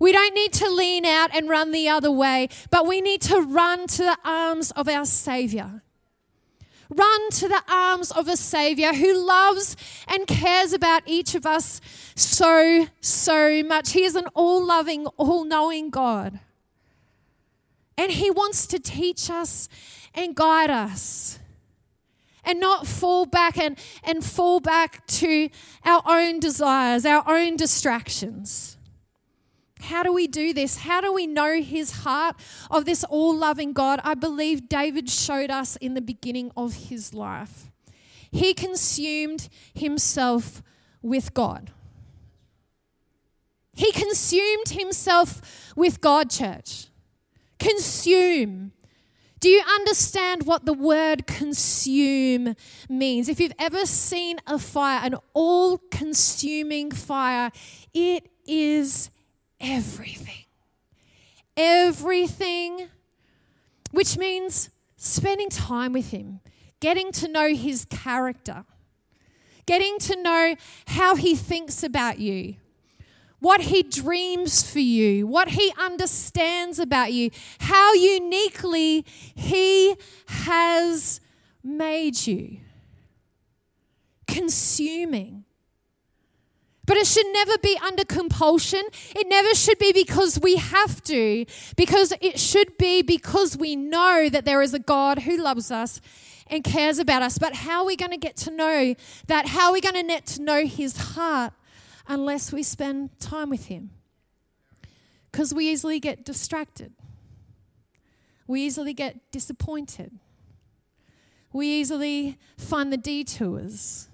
We 0.00 0.12
don't 0.12 0.34
need 0.34 0.52
to 0.54 0.68
lean 0.70 1.04
out 1.04 1.34
and 1.34 1.48
run 1.48 1.72
the 1.72 1.88
other 1.88 2.10
way, 2.10 2.48
but 2.70 2.86
we 2.86 3.00
need 3.00 3.20
to 3.22 3.40
run 3.40 3.86
to 3.86 4.02
the 4.02 4.18
arms 4.24 4.70
of 4.72 4.88
our 4.88 5.04
Savior. 5.04 5.82
Run 6.90 7.30
to 7.30 7.48
the 7.48 7.62
arms 7.68 8.10
of 8.10 8.28
a 8.28 8.36
Savior 8.36 8.92
who 8.92 9.26
loves 9.26 9.76
and 10.06 10.26
cares 10.26 10.72
about 10.72 11.02
each 11.06 11.34
of 11.34 11.46
us 11.46 11.80
so, 12.14 12.86
so 13.00 13.62
much. 13.62 13.92
He 13.92 14.04
is 14.04 14.14
an 14.14 14.26
all 14.34 14.64
loving, 14.64 15.06
all 15.16 15.44
knowing 15.44 15.90
God. 15.90 16.40
And 17.96 18.12
He 18.12 18.30
wants 18.30 18.66
to 18.66 18.78
teach 18.78 19.30
us 19.30 19.68
and 20.14 20.34
guide 20.34 20.70
us 20.70 21.38
and 22.44 22.60
not 22.60 22.86
fall 22.86 23.26
back 23.26 23.58
and, 23.58 23.78
and 24.02 24.24
fall 24.24 24.60
back 24.60 25.06
to 25.06 25.48
our 25.84 26.02
own 26.06 26.40
desires, 26.40 27.04
our 27.04 27.24
own 27.26 27.56
distractions. 27.56 28.76
How 29.80 30.02
do 30.02 30.12
we 30.12 30.26
do 30.26 30.54
this? 30.54 30.78
How 30.78 31.00
do 31.00 31.12
we 31.12 31.26
know 31.26 31.60
his 31.60 31.90
heart 32.04 32.36
of 32.70 32.86
this 32.86 33.04
all 33.04 33.36
loving 33.36 33.72
God? 33.72 34.00
I 34.02 34.14
believe 34.14 34.68
David 34.68 35.10
showed 35.10 35.50
us 35.50 35.76
in 35.76 35.94
the 35.94 36.00
beginning 36.00 36.50
of 36.56 36.88
his 36.88 37.12
life. 37.12 37.70
He 38.30 38.54
consumed 38.54 39.48
himself 39.74 40.62
with 41.02 41.34
God. 41.34 41.70
He 43.74 43.92
consumed 43.92 44.70
himself 44.70 45.72
with 45.76 46.00
God, 46.00 46.30
church. 46.30 46.86
Consume. 47.58 48.72
Do 49.44 49.50
you 49.50 49.62
understand 49.74 50.46
what 50.46 50.64
the 50.64 50.72
word 50.72 51.26
consume 51.26 52.56
means? 52.88 53.28
If 53.28 53.38
you've 53.40 53.52
ever 53.58 53.84
seen 53.84 54.38
a 54.46 54.58
fire, 54.58 55.00
an 55.04 55.16
all 55.34 55.76
consuming 55.90 56.90
fire, 56.90 57.52
it 57.92 58.30
is 58.46 59.10
everything. 59.60 60.46
Everything, 61.58 62.88
which 63.90 64.16
means 64.16 64.70
spending 64.96 65.50
time 65.50 65.92
with 65.92 66.10
Him, 66.10 66.40
getting 66.80 67.12
to 67.12 67.28
know 67.28 67.54
His 67.54 67.84
character, 67.84 68.64
getting 69.66 69.98
to 69.98 70.22
know 70.22 70.56
how 70.86 71.16
He 71.16 71.36
thinks 71.36 71.82
about 71.82 72.18
you 72.18 72.54
what 73.44 73.60
He 73.60 73.82
dreams 73.82 74.62
for 74.62 74.78
you, 74.78 75.26
what 75.26 75.48
He 75.48 75.70
understands 75.78 76.78
about 76.78 77.12
you, 77.12 77.30
how 77.60 77.92
uniquely 77.92 79.04
He 79.34 79.96
has 80.28 81.20
made 81.62 82.26
you. 82.26 82.60
Consuming. 84.26 85.44
But 86.86 86.96
it 86.96 87.06
should 87.06 87.26
never 87.32 87.58
be 87.58 87.78
under 87.84 88.04
compulsion. 88.04 88.82
It 89.14 89.28
never 89.28 89.54
should 89.54 89.78
be 89.78 89.92
because 89.92 90.40
we 90.40 90.56
have 90.56 91.02
to, 91.04 91.44
because 91.76 92.14
it 92.22 92.40
should 92.40 92.78
be 92.78 93.02
because 93.02 93.58
we 93.58 93.76
know 93.76 94.30
that 94.30 94.46
there 94.46 94.62
is 94.62 94.72
a 94.72 94.78
God 94.78 95.20
who 95.20 95.36
loves 95.36 95.70
us 95.70 96.00
and 96.46 96.64
cares 96.64 96.98
about 96.98 97.20
us. 97.20 97.36
But 97.36 97.56
how 97.56 97.80
are 97.80 97.86
we 97.86 97.96
going 97.96 98.10
to 98.10 98.16
get 98.16 98.36
to 98.38 98.50
know 98.50 98.94
that? 99.26 99.48
How 99.48 99.68
are 99.68 99.72
we 99.74 99.82
going 99.82 99.94
to 99.96 100.02
get 100.02 100.24
to 100.26 100.42
know 100.42 100.64
His 100.64 100.96
heart? 100.96 101.52
Unless 102.06 102.52
we 102.52 102.62
spend 102.62 103.18
time 103.18 103.50
with 103.50 103.66
Him. 103.66 103.90
Because 105.30 105.52
we 105.52 105.68
easily 105.70 105.98
get 105.98 106.24
distracted, 106.24 106.92
we 108.46 108.62
easily 108.62 108.94
get 108.94 109.30
disappointed, 109.32 110.12
we 111.52 111.66
easily 111.66 112.38
find 112.56 112.92
the 112.92 112.96
detours. 112.96 114.08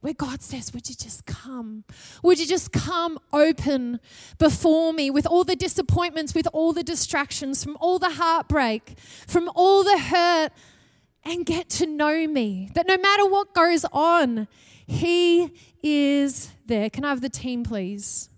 Where 0.00 0.14
God 0.14 0.42
says, 0.42 0.72
Would 0.72 0.88
you 0.88 0.94
just 0.94 1.26
come? 1.26 1.82
Would 2.22 2.38
you 2.38 2.46
just 2.46 2.72
come 2.72 3.18
open 3.32 3.98
before 4.38 4.92
me 4.92 5.10
with 5.10 5.26
all 5.26 5.42
the 5.42 5.56
disappointments, 5.56 6.34
with 6.34 6.46
all 6.52 6.72
the 6.72 6.84
distractions, 6.84 7.64
from 7.64 7.76
all 7.80 7.98
the 7.98 8.10
heartbreak, 8.10 8.94
from 9.26 9.50
all 9.56 9.82
the 9.82 9.98
hurt, 9.98 10.52
and 11.24 11.44
get 11.44 11.68
to 11.70 11.86
know 11.86 12.28
me? 12.28 12.70
That 12.74 12.86
no 12.86 12.96
matter 12.96 13.26
what 13.26 13.54
goes 13.54 13.84
on, 13.92 14.46
He 14.86 15.50
is 15.82 16.52
there. 16.68 16.88
Can 16.88 17.04
I 17.04 17.10
have 17.10 17.20
the 17.20 17.28
team, 17.28 17.64
please? 17.64 18.30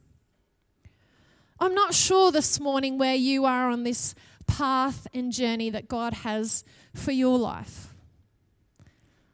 I'm 1.59 1.75
not 1.75 1.93
sure 1.93 2.33
this 2.33 2.59
morning 2.59 2.97
where 2.97 3.15
you 3.15 3.45
are 3.45 3.69
on 3.69 3.85
this 3.85 4.15
path 4.47 5.07
and 5.13 5.31
journey 5.31 5.69
that 5.71 5.89
God 5.89 6.15
has 6.15 6.65
for 6.95 7.13
your 7.13 7.39
life. 7.39 7.89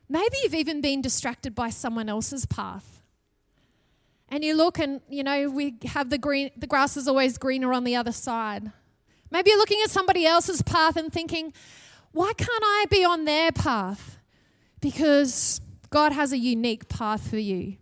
Maybe 0.09 0.37
you've 0.43 0.55
even 0.55 0.81
been 0.81 1.01
distracted 1.01 1.55
by 1.55 1.71
someone 1.71 2.09
else's 2.09 2.47
path. 2.47 3.03
And 4.29 4.43
you 4.45 4.55
look 4.55 4.79
and, 4.79 5.01
you 5.09 5.23
know, 5.23 5.49
we 5.49 5.77
have 5.87 6.11
the 6.11 6.19
green, 6.19 6.51
the 6.57 6.67
grass 6.67 6.97
is 6.97 7.07
always 7.07 7.39
greener 7.39 7.73
on 7.73 7.85
the 7.85 7.95
other 7.95 8.13
side. 8.13 8.73
Maybe 9.31 9.51
you're 9.51 9.59
looking 9.59 9.81
at 9.85 9.91
somebody 9.91 10.27
else's 10.27 10.63
path 10.63 10.97
and 10.97 11.13
thinking, 11.13 11.53
why 12.13 12.33
can't 12.37 12.51
I 12.51 12.87
be 12.91 13.05
on 13.05 13.25
their 13.25 13.53
path? 13.53 14.19
Because 14.81 15.61
God 15.91 16.13
has 16.13 16.33
a 16.33 16.39
unique 16.39 16.89
path 16.89 17.29
for 17.31 17.39
you. 17.39 17.77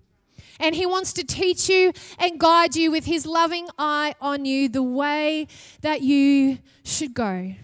And 0.60 0.74
He 0.74 0.86
wants 0.86 1.12
to 1.14 1.24
teach 1.24 1.68
you 1.68 1.92
and 2.18 2.38
guide 2.38 2.76
you 2.76 2.90
with 2.90 3.04
His 3.04 3.26
loving 3.26 3.68
eye 3.78 4.14
on 4.20 4.44
you 4.44 4.68
the 4.68 4.82
way 4.82 5.48
that 5.80 6.02
you 6.02 6.58
should 6.84 7.14
go. 7.14 7.54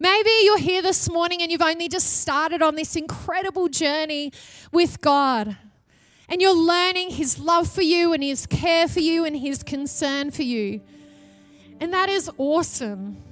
Maybe 0.00 0.30
you're 0.42 0.58
here 0.58 0.82
this 0.82 1.08
morning 1.08 1.40
and 1.40 1.50
you've 1.50 1.62
only 1.62 1.88
just 1.88 2.20
started 2.20 2.60
on 2.62 2.74
this 2.74 2.96
incredible 2.96 3.68
journey 3.68 4.32
with 4.72 5.00
God. 5.00 5.56
And 6.28 6.42
you're 6.42 6.56
learning 6.56 7.10
His 7.10 7.38
love 7.38 7.70
for 7.70 7.82
you 7.82 8.12
and 8.12 8.22
His 8.22 8.46
care 8.46 8.88
for 8.88 9.00
you 9.00 9.24
and 9.24 9.36
His 9.36 9.62
concern 9.62 10.30
for 10.30 10.42
you. 10.42 10.80
And 11.80 11.92
that 11.92 12.08
is 12.08 12.30
awesome. 12.38 13.22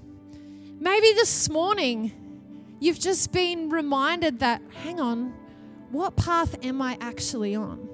Maybe 0.78 1.12
this 1.12 1.48
morning 1.48 2.12
you've 2.80 3.00
just 3.00 3.32
been 3.32 3.70
reminded 3.70 4.40
that, 4.40 4.62
hang 4.82 5.00
on, 5.00 5.34
what 5.90 6.16
path 6.16 6.56
am 6.64 6.82
I 6.82 6.98
actually 7.00 7.54
on? 7.54 7.88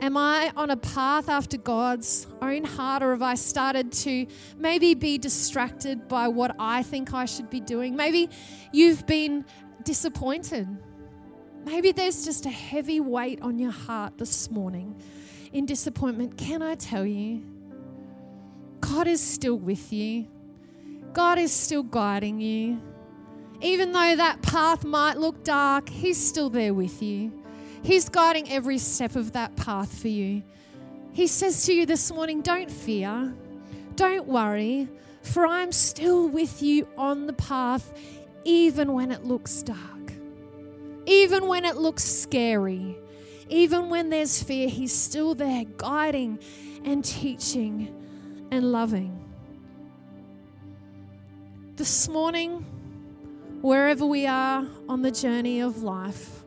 Am 0.00 0.16
I 0.16 0.50
on 0.56 0.70
a 0.70 0.78
path 0.78 1.28
after 1.28 1.58
God's 1.58 2.26
own 2.40 2.64
heart, 2.64 3.02
or 3.02 3.10
have 3.10 3.20
I 3.20 3.34
started 3.34 3.92
to 3.92 4.26
maybe 4.56 4.94
be 4.94 5.18
distracted 5.18 6.08
by 6.08 6.28
what 6.28 6.56
I 6.58 6.82
think 6.82 7.12
I 7.12 7.26
should 7.26 7.50
be 7.50 7.60
doing? 7.60 7.96
Maybe 7.96 8.30
you've 8.72 9.06
been 9.06 9.44
disappointed. 9.84 10.66
Maybe 11.66 11.92
there's 11.92 12.24
just 12.24 12.46
a 12.46 12.50
heavy 12.50 12.98
weight 12.98 13.42
on 13.42 13.58
your 13.58 13.72
heart 13.72 14.16
this 14.16 14.50
morning 14.50 14.98
in 15.52 15.66
disappointment. 15.66 16.38
Can 16.38 16.62
I 16.62 16.76
tell 16.76 17.04
you? 17.04 17.44
God 18.80 19.06
is 19.06 19.20
still 19.20 19.56
with 19.56 19.92
you, 19.92 20.26
God 21.12 21.38
is 21.38 21.52
still 21.52 21.82
guiding 21.82 22.40
you. 22.40 22.80
Even 23.60 23.92
though 23.92 24.16
that 24.16 24.40
path 24.40 24.84
might 24.84 25.18
look 25.18 25.44
dark, 25.44 25.90
He's 25.90 26.16
still 26.16 26.48
there 26.48 26.72
with 26.72 27.02
you. 27.02 27.39
He's 27.82 28.08
guiding 28.08 28.50
every 28.50 28.78
step 28.78 29.16
of 29.16 29.32
that 29.32 29.56
path 29.56 30.00
for 30.00 30.08
you. 30.08 30.42
He 31.12 31.26
says 31.26 31.64
to 31.66 31.72
you 31.72 31.86
this 31.86 32.12
morning, 32.12 32.42
Don't 32.42 32.70
fear, 32.70 33.34
don't 33.96 34.26
worry, 34.26 34.88
for 35.22 35.46
I'm 35.46 35.72
still 35.72 36.28
with 36.28 36.62
you 36.62 36.86
on 36.96 37.26
the 37.26 37.32
path, 37.32 37.92
even 38.44 38.92
when 38.92 39.10
it 39.10 39.24
looks 39.24 39.62
dark, 39.62 40.12
even 41.06 41.46
when 41.46 41.64
it 41.64 41.76
looks 41.76 42.04
scary, 42.04 42.96
even 43.48 43.88
when 43.88 44.10
there's 44.10 44.42
fear. 44.42 44.68
He's 44.68 44.94
still 44.94 45.34
there, 45.34 45.64
guiding 45.76 46.38
and 46.84 47.04
teaching 47.04 47.94
and 48.50 48.72
loving. 48.72 49.16
This 51.76 52.08
morning, 52.08 52.64
wherever 53.62 54.04
we 54.04 54.26
are 54.26 54.66
on 54.88 55.02
the 55.02 55.10
journey 55.10 55.60
of 55.60 55.82
life, 55.82 56.39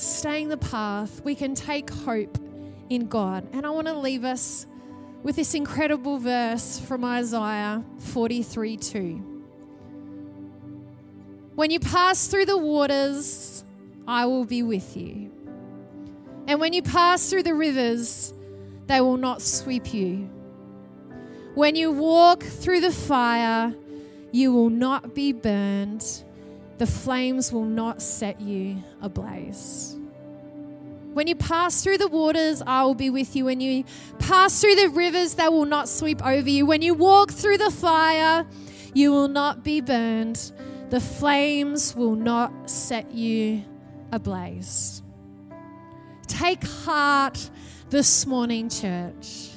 staying 0.00 0.48
the 0.48 0.56
path, 0.56 1.22
we 1.24 1.34
can 1.34 1.54
take 1.54 1.90
hope 1.90 2.38
in 2.88 3.06
God. 3.06 3.46
And 3.52 3.66
I 3.66 3.70
want 3.70 3.86
to 3.88 3.98
leave 3.98 4.24
us 4.24 4.66
with 5.22 5.36
this 5.36 5.54
incredible 5.54 6.18
verse 6.18 6.78
from 6.80 7.04
Isaiah 7.04 7.84
43 7.98 8.76
2. 8.76 9.34
When 11.54 11.70
you 11.70 11.80
pass 11.80 12.28
through 12.28 12.46
the 12.46 12.58
waters, 12.58 13.64
I 14.06 14.26
will 14.26 14.44
be 14.44 14.62
with 14.62 14.96
you. 14.96 15.32
And 16.46 16.60
when 16.60 16.72
you 16.72 16.82
pass 16.82 17.28
through 17.28 17.42
the 17.42 17.54
rivers, 17.54 18.32
they 18.86 19.00
will 19.00 19.16
not 19.16 19.42
sweep 19.42 19.92
you. 19.92 20.30
When 21.54 21.74
you 21.74 21.90
walk 21.90 22.42
through 22.42 22.80
the 22.80 22.92
fire, 22.92 23.74
you 24.30 24.52
will 24.52 24.70
not 24.70 25.14
be 25.14 25.32
burned 25.32 26.22
the 26.78 26.86
flames 26.86 27.52
will 27.52 27.64
not 27.64 28.00
set 28.00 28.40
you 28.40 28.82
ablaze. 29.02 29.96
When 31.12 31.26
you 31.26 31.34
pass 31.34 31.82
through 31.82 31.98
the 31.98 32.06
waters, 32.06 32.62
I 32.64 32.84
will 32.84 32.94
be 32.94 33.10
with 33.10 33.34
you. 33.34 33.46
When 33.46 33.60
you 33.60 33.84
pass 34.20 34.60
through 34.60 34.76
the 34.76 34.88
rivers, 34.88 35.34
they 35.34 35.48
will 35.48 35.64
not 35.64 35.88
sweep 35.88 36.24
over 36.24 36.48
you. 36.48 36.64
When 36.64 36.80
you 36.80 36.94
walk 36.94 37.32
through 37.32 37.58
the 37.58 37.72
fire, 37.72 38.46
you 38.94 39.10
will 39.10 39.26
not 39.26 39.64
be 39.64 39.80
burned. 39.80 40.52
The 40.90 41.00
flames 41.00 41.96
will 41.96 42.14
not 42.14 42.70
set 42.70 43.10
you 43.12 43.64
ablaze. 44.12 45.02
Take 46.28 46.64
heart 46.64 47.50
this 47.90 48.26
morning, 48.26 48.68
church. 48.68 49.48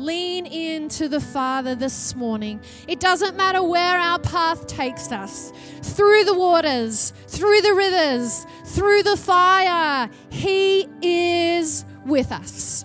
Lean 0.00 0.46
into 0.46 1.08
the 1.08 1.20
Father 1.20 1.74
this 1.74 2.14
morning. 2.14 2.60
It 2.86 3.00
doesn't 3.00 3.36
matter 3.36 3.64
where 3.64 3.98
our 3.98 4.20
path 4.20 4.68
takes 4.68 5.10
us 5.10 5.52
through 5.82 6.22
the 6.22 6.34
waters, 6.34 7.12
through 7.26 7.60
the 7.62 7.74
rivers, 7.74 8.46
through 8.64 9.02
the 9.02 9.16
fire. 9.16 10.08
He 10.30 10.86
is 11.02 11.84
with 12.06 12.30
us, 12.30 12.84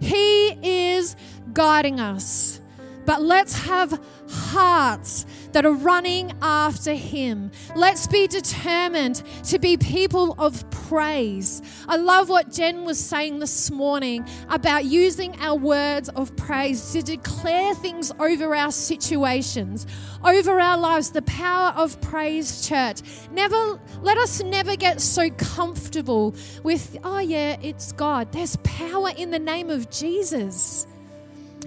He 0.00 0.56
is 0.62 1.14
guiding 1.52 2.00
us. 2.00 2.62
But 3.04 3.20
let's 3.20 3.66
have 3.66 4.00
hearts 4.28 5.26
that 5.56 5.64
are 5.64 5.72
running 5.72 6.30
after 6.42 6.92
Him. 6.92 7.50
Let's 7.74 8.06
be 8.06 8.26
determined 8.26 9.22
to 9.44 9.58
be 9.58 9.78
people 9.78 10.34
of 10.36 10.70
praise. 10.70 11.62
I 11.88 11.96
love 11.96 12.28
what 12.28 12.52
Jen 12.52 12.84
was 12.84 13.02
saying 13.02 13.38
this 13.38 13.70
morning 13.70 14.28
about 14.50 14.84
using 14.84 15.34
our 15.40 15.56
words 15.56 16.10
of 16.10 16.36
praise 16.36 16.92
to 16.92 17.00
declare 17.00 17.74
things 17.74 18.12
over 18.18 18.54
our 18.54 18.70
situations, 18.70 19.86
over 20.22 20.60
our 20.60 20.76
lives. 20.76 21.12
The 21.12 21.22
power 21.22 21.72
of 21.74 21.98
praise, 22.02 22.68
church. 22.68 23.00
Never 23.30 23.80
let 24.02 24.18
us 24.18 24.42
never 24.42 24.76
get 24.76 25.00
so 25.00 25.30
comfortable 25.30 26.34
with, 26.64 26.98
oh 27.02 27.20
yeah, 27.20 27.56
it's 27.62 27.92
God. 27.92 28.30
There's 28.30 28.56
power 28.56 29.08
in 29.16 29.30
the 29.30 29.38
name 29.38 29.70
of 29.70 29.88
Jesus. 29.88 30.86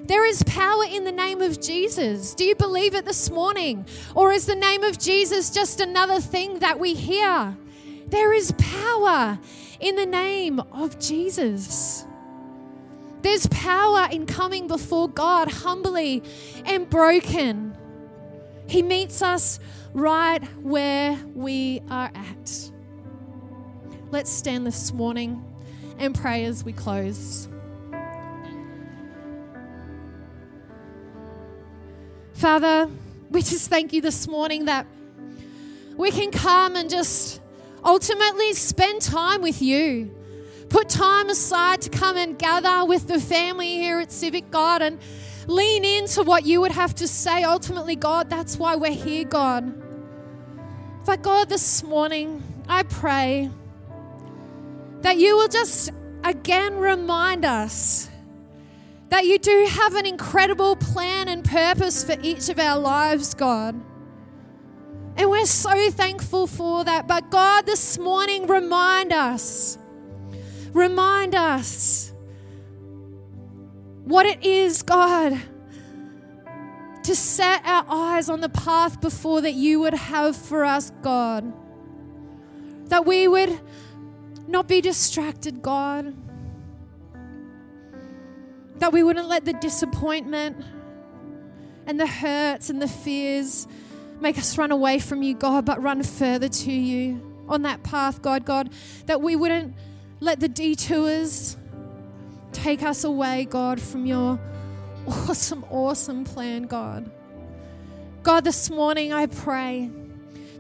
There 0.10 0.26
is 0.26 0.42
power 0.42 0.86
in 0.90 1.04
the 1.04 1.12
name 1.12 1.40
of 1.40 1.62
Jesus. 1.62 2.34
Do 2.34 2.44
you 2.44 2.56
believe 2.56 2.96
it 2.96 3.06
this 3.06 3.30
morning? 3.30 3.86
Or 4.16 4.32
is 4.32 4.48
the 4.48 4.56
name 4.56 4.84
of 4.84 4.98
Jesus 4.98 5.52
just 5.52 5.80
another 5.82 6.20
thing 6.20 6.58
that 6.60 6.80
we 6.80 6.96
hear? 6.96 7.56
There 8.08 8.34
is 8.34 8.52
power 8.58 9.38
in 9.80 9.98
the 9.98 10.08
name 10.08 10.62
of 10.72 10.98
Jesus. 11.00 12.08
There's 13.22 13.46
power 13.52 14.08
in 14.12 14.26
coming 14.26 14.68
before 14.68 15.10
God 15.10 15.52
humbly 15.52 16.24
and 16.66 16.90
broken. 16.90 17.78
He 18.68 18.82
meets 18.82 19.22
us 19.22 19.60
right 19.94 20.44
where 20.64 21.20
we 21.36 21.84
are 21.88 22.10
at. 22.16 22.72
Let's 24.10 24.32
stand 24.32 24.66
this 24.66 24.92
morning 24.92 25.46
and 26.00 26.16
pray 26.16 26.46
as 26.46 26.64
we 26.64 26.74
close. 26.74 27.48
Father, 32.40 32.90
we 33.32 33.42
just 33.42 33.70
thank 33.70 33.92
you 33.92 34.00
this 34.00 34.26
morning 34.26 34.64
that 34.64 34.88
we 35.98 36.10
can 36.10 36.32
come 36.32 36.78
and 36.78 36.90
just 36.90 37.42
ultimately 37.84 38.54
spend 38.54 39.02
time 39.02 39.42
with 39.42 39.62
you. 39.62 40.16
Put 40.70 40.88
time 40.88 41.30
aside 41.30 41.82
to 41.82 41.90
come 41.90 42.16
and 42.16 42.40
gather 42.40 42.86
with 42.86 43.10
the 43.10 43.20
family 43.20 43.68
here 43.68 44.00
at 44.00 44.14
Civic 44.14 44.52
God 44.52 44.82
and 44.82 45.00
lean 45.48 45.84
into 45.84 46.24
what 46.24 46.46
you 46.46 46.62
would 46.62 46.72
have 46.72 46.96
to 46.96 47.10
say. 47.10 47.44
Ultimately, 47.44 47.98
God, 47.98 48.30
that's 48.30 48.58
why 48.58 48.78
we're 48.78 48.94
here, 48.94 49.26
God. 49.26 49.74
But 51.06 51.22
God, 51.22 51.50
this 51.50 51.84
morning, 51.84 52.42
I 52.70 52.84
pray 52.84 53.50
that 55.02 55.18
you 55.18 55.36
will 55.36 55.50
just 55.50 55.92
again 56.24 56.78
remind 56.78 57.44
us 57.44 58.10
that 59.10 59.26
you 59.26 59.40
do 59.40 59.68
have 59.70 59.96
an 59.96 60.06
incredible 60.06 60.76
plan 60.76 61.28
and 61.28 61.44
purpose 61.44 62.04
for 62.04 62.16
each 62.22 62.50
of 62.50 62.60
our 62.60 62.80
lives, 62.80 63.34
God. 63.34 63.76
And 65.18 65.30
we're 65.30 65.46
so 65.46 65.90
thankful 65.92 66.48
for 66.48 66.86
that. 66.86 67.08
But 67.08 67.30
God, 67.32 67.66
this 67.66 67.98
morning, 67.98 68.48
remind 68.48 69.12
us, 69.12 69.78
remind 70.72 71.36
us 71.36 72.14
what 74.04 74.26
it 74.26 74.44
is, 74.46 74.84
God, 74.84 75.40
to 77.04 77.16
set 77.16 77.66
our 77.66 77.86
eyes 77.90 78.30
on 78.30 78.42
the 78.42 78.50
path 78.50 79.02
before 79.02 79.42
that 79.42 79.54
you 79.54 79.80
would 79.80 79.96
have 79.96 80.36
for 80.36 80.64
us, 80.64 80.92
God. 81.02 81.52
That 82.90 83.06
we 83.06 83.28
would 83.28 83.60
not 84.48 84.68
be 84.68 84.82
distracted, 84.82 85.62
God 85.62 86.16
that 88.80 88.92
we 88.92 89.04
wouldn't 89.04 89.28
let 89.28 89.46
the 89.46 89.54
disappointment 89.54 90.64
and 91.86 92.00
the 92.00 92.08
hurts 92.08 92.70
and 92.70 92.82
the 92.82 92.88
fears 92.88 93.68
make 94.20 94.38
us 94.38 94.58
run 94.58 94.72
away 94.72 95.00
from 95.00 95.24
you, 95.24 95.34
God, 95.34 95.66
but 95.66 95.82
run 95.82 96.04
further 96.04 96.50
to 96.50 96.72
you 96.72 97.46
on 97.48 97.64
that 97.64 97.84
path, 97.84 98.22
God, 98.22 98.46
God, 98.46 98.70
that 99.06 99.22
we 99.22 99.36
wouldn't 99.36 99.76
let 100.20 100.40
the 100.40 100.48
detours 100.48 101.58
take 102.52 102.84
us 102.84 103.04
away, 103.04 103.46
God, 103.46 103.82
from 103.82 104.06
your 104.06 104.40
awesome, 105.08 105.64
awesome 105.70 106.24
plan, 106.26 106.64
God. 106.64 107.10
God, 108.24 108.44
this 108.44 108.70
morning 108.70 109.14
I 109.14 109.26
pray 109.28 109.90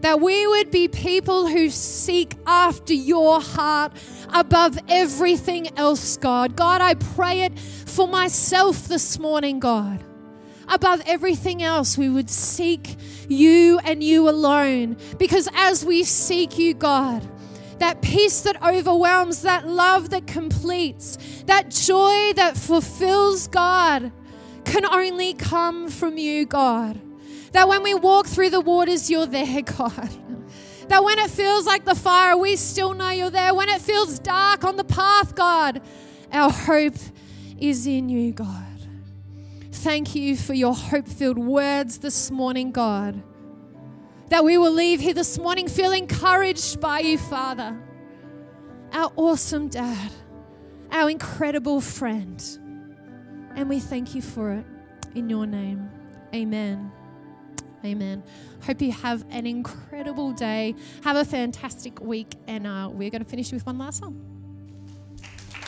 that 0.01 0.21
we 0.21 0.47
would 0.47 0.71
be 0.71 0.87
people 0.87 1.47
who 1.47 1.69
seek 1.69 2.35
after 2.45 2.93
your 2.93 3.41
heart 3.41 3.91
above 4.33 4.79
everything 4.87 5.77
else, 5.77 6.17
God. 6.17 6.55
God, 6.55 6.81
I 6.81 6.93
pray 6.93 7.41
it 7.41 7.57
for 7.59 8.07
myself 8.07 8.87
this 8.87 9.19
morning, 9.19 9.59
God. 9.59 10.03
Above 10.67 11.01
everything 11.05 11.63
else, 11.63 11.97
we 11.97 12.09
would 12.09 12.29
seek 12.29 12.95
you 13.27 13.79
and 13.79 14.03
you 14.03 14.29
alone. 14.29 14.97
Because 15.17 15.49
as 15.55 15.83
we 15.83 16.03
seek 16.03 16.57
you, 16.57 16.75
God, 16.75 17.27
that 17.79 18.01
peace 18.01 18.41
that 18.41 18.61
overwhelms, 18.61 19.41
that 19.41 19.67
love 19.67 20.11
that 20.11 20.27
completes, 20.27 21.17
that 21.47 21.71
joy 21.71 22.33
that 22.35 22.55
fulfills, 22.55 23.47
God, 23.47 24.11
can 24.65 24.85
only 24.85 25.33
come 25.33 25.89
from 25.89 26.17
you, 26.17 26.45
God. 26.45 27.01
That 27.51 27.67
when 27.67 27.83
we 27.83 27.93
walk 27.93 28.27
through 28.27 28.51
the 28.51 28.61
waters, 28.61 29.09
you're 29.09 29.25
there, 29.25 29.61
God. 29.77 30.09
That 30.87 31.03
when 31.03 31.19
it 31.19 31.29
feels 31.29 31.65
like 31.65 31.85
the 31.85 31.95
fire, 31.95 32.35
we 32.35 32.55
still 32.55 32.93
know 32.93 33.09
you're 33.09 33.29
there. 33.29 33.53
When 33.53 33.69
it 33.69 33.81
feels 33.81 34.19
dark 34.19 34.63
on 34.63 34.75
the 34.75 34.83
path, 34.83 35.35
God, 35.35 35.81
our 36.31 36.49
hope 36.49 36.95
is 37.59 37.85
in 37.85 38.09
you, 38.09 38.31
God. 38.31 38.65
Thank 39.71 40.15
you 40.15 40.35
for 40.35 40.53
your 40.53 40.73
hope 40.75 41.07
filled 41.07 41.37
words 41.37 41.99
this 41.99 42.31
morning, 42.31 42.71
God. 42.71 43.21
That 44.27 44.43
we 44.43 44.57
will 44.57 44.73
leave 44.73 44.99
here 44.99 45.13
this 45.13 45.37
morning 45.39 45.67
feeling 45.67 46.03
encouraged 46.03 46.79
by 46.81 46.99
you, 46.99 47.17
Father. 47.17 47.77
Our 48.91 49.11
awesome 49.15 49.69
dad, 49.69 50.11
our 50.91 51.09
incredible 51.09 51.81
friend. 51.81 52.43
And 53.55 53.69
we 53.69 53.79
thank 53.79 54.15
you 54.15 54.21
for 54.21 54.51
it 54.51 54.65
in 55.15 55.29
your 55.29 55.45
name. 55.45 55.89
Amen. 56.33 56.91
Amen. 57.85 58.23
Hope 58.65 58.81
you 58.81 58.91
have 58.91 59.25
an 59.29 59.47
incredible 59.47 60.31
day. 60.31 60.75
Have 61.03 61.15
a 61.15 61.25
fantastic 61.25 62.01
week. 62.01 62.35
And 62.47 62.67
uh, 62.67 62.89
we're 62.91 63.09
going 63.09 63.23
to 63.23 63.29
finish 63.29 63.51
with 63.51 63.65
one 63.65 63.77
last 63.77 63.99
song. 63.99 64.38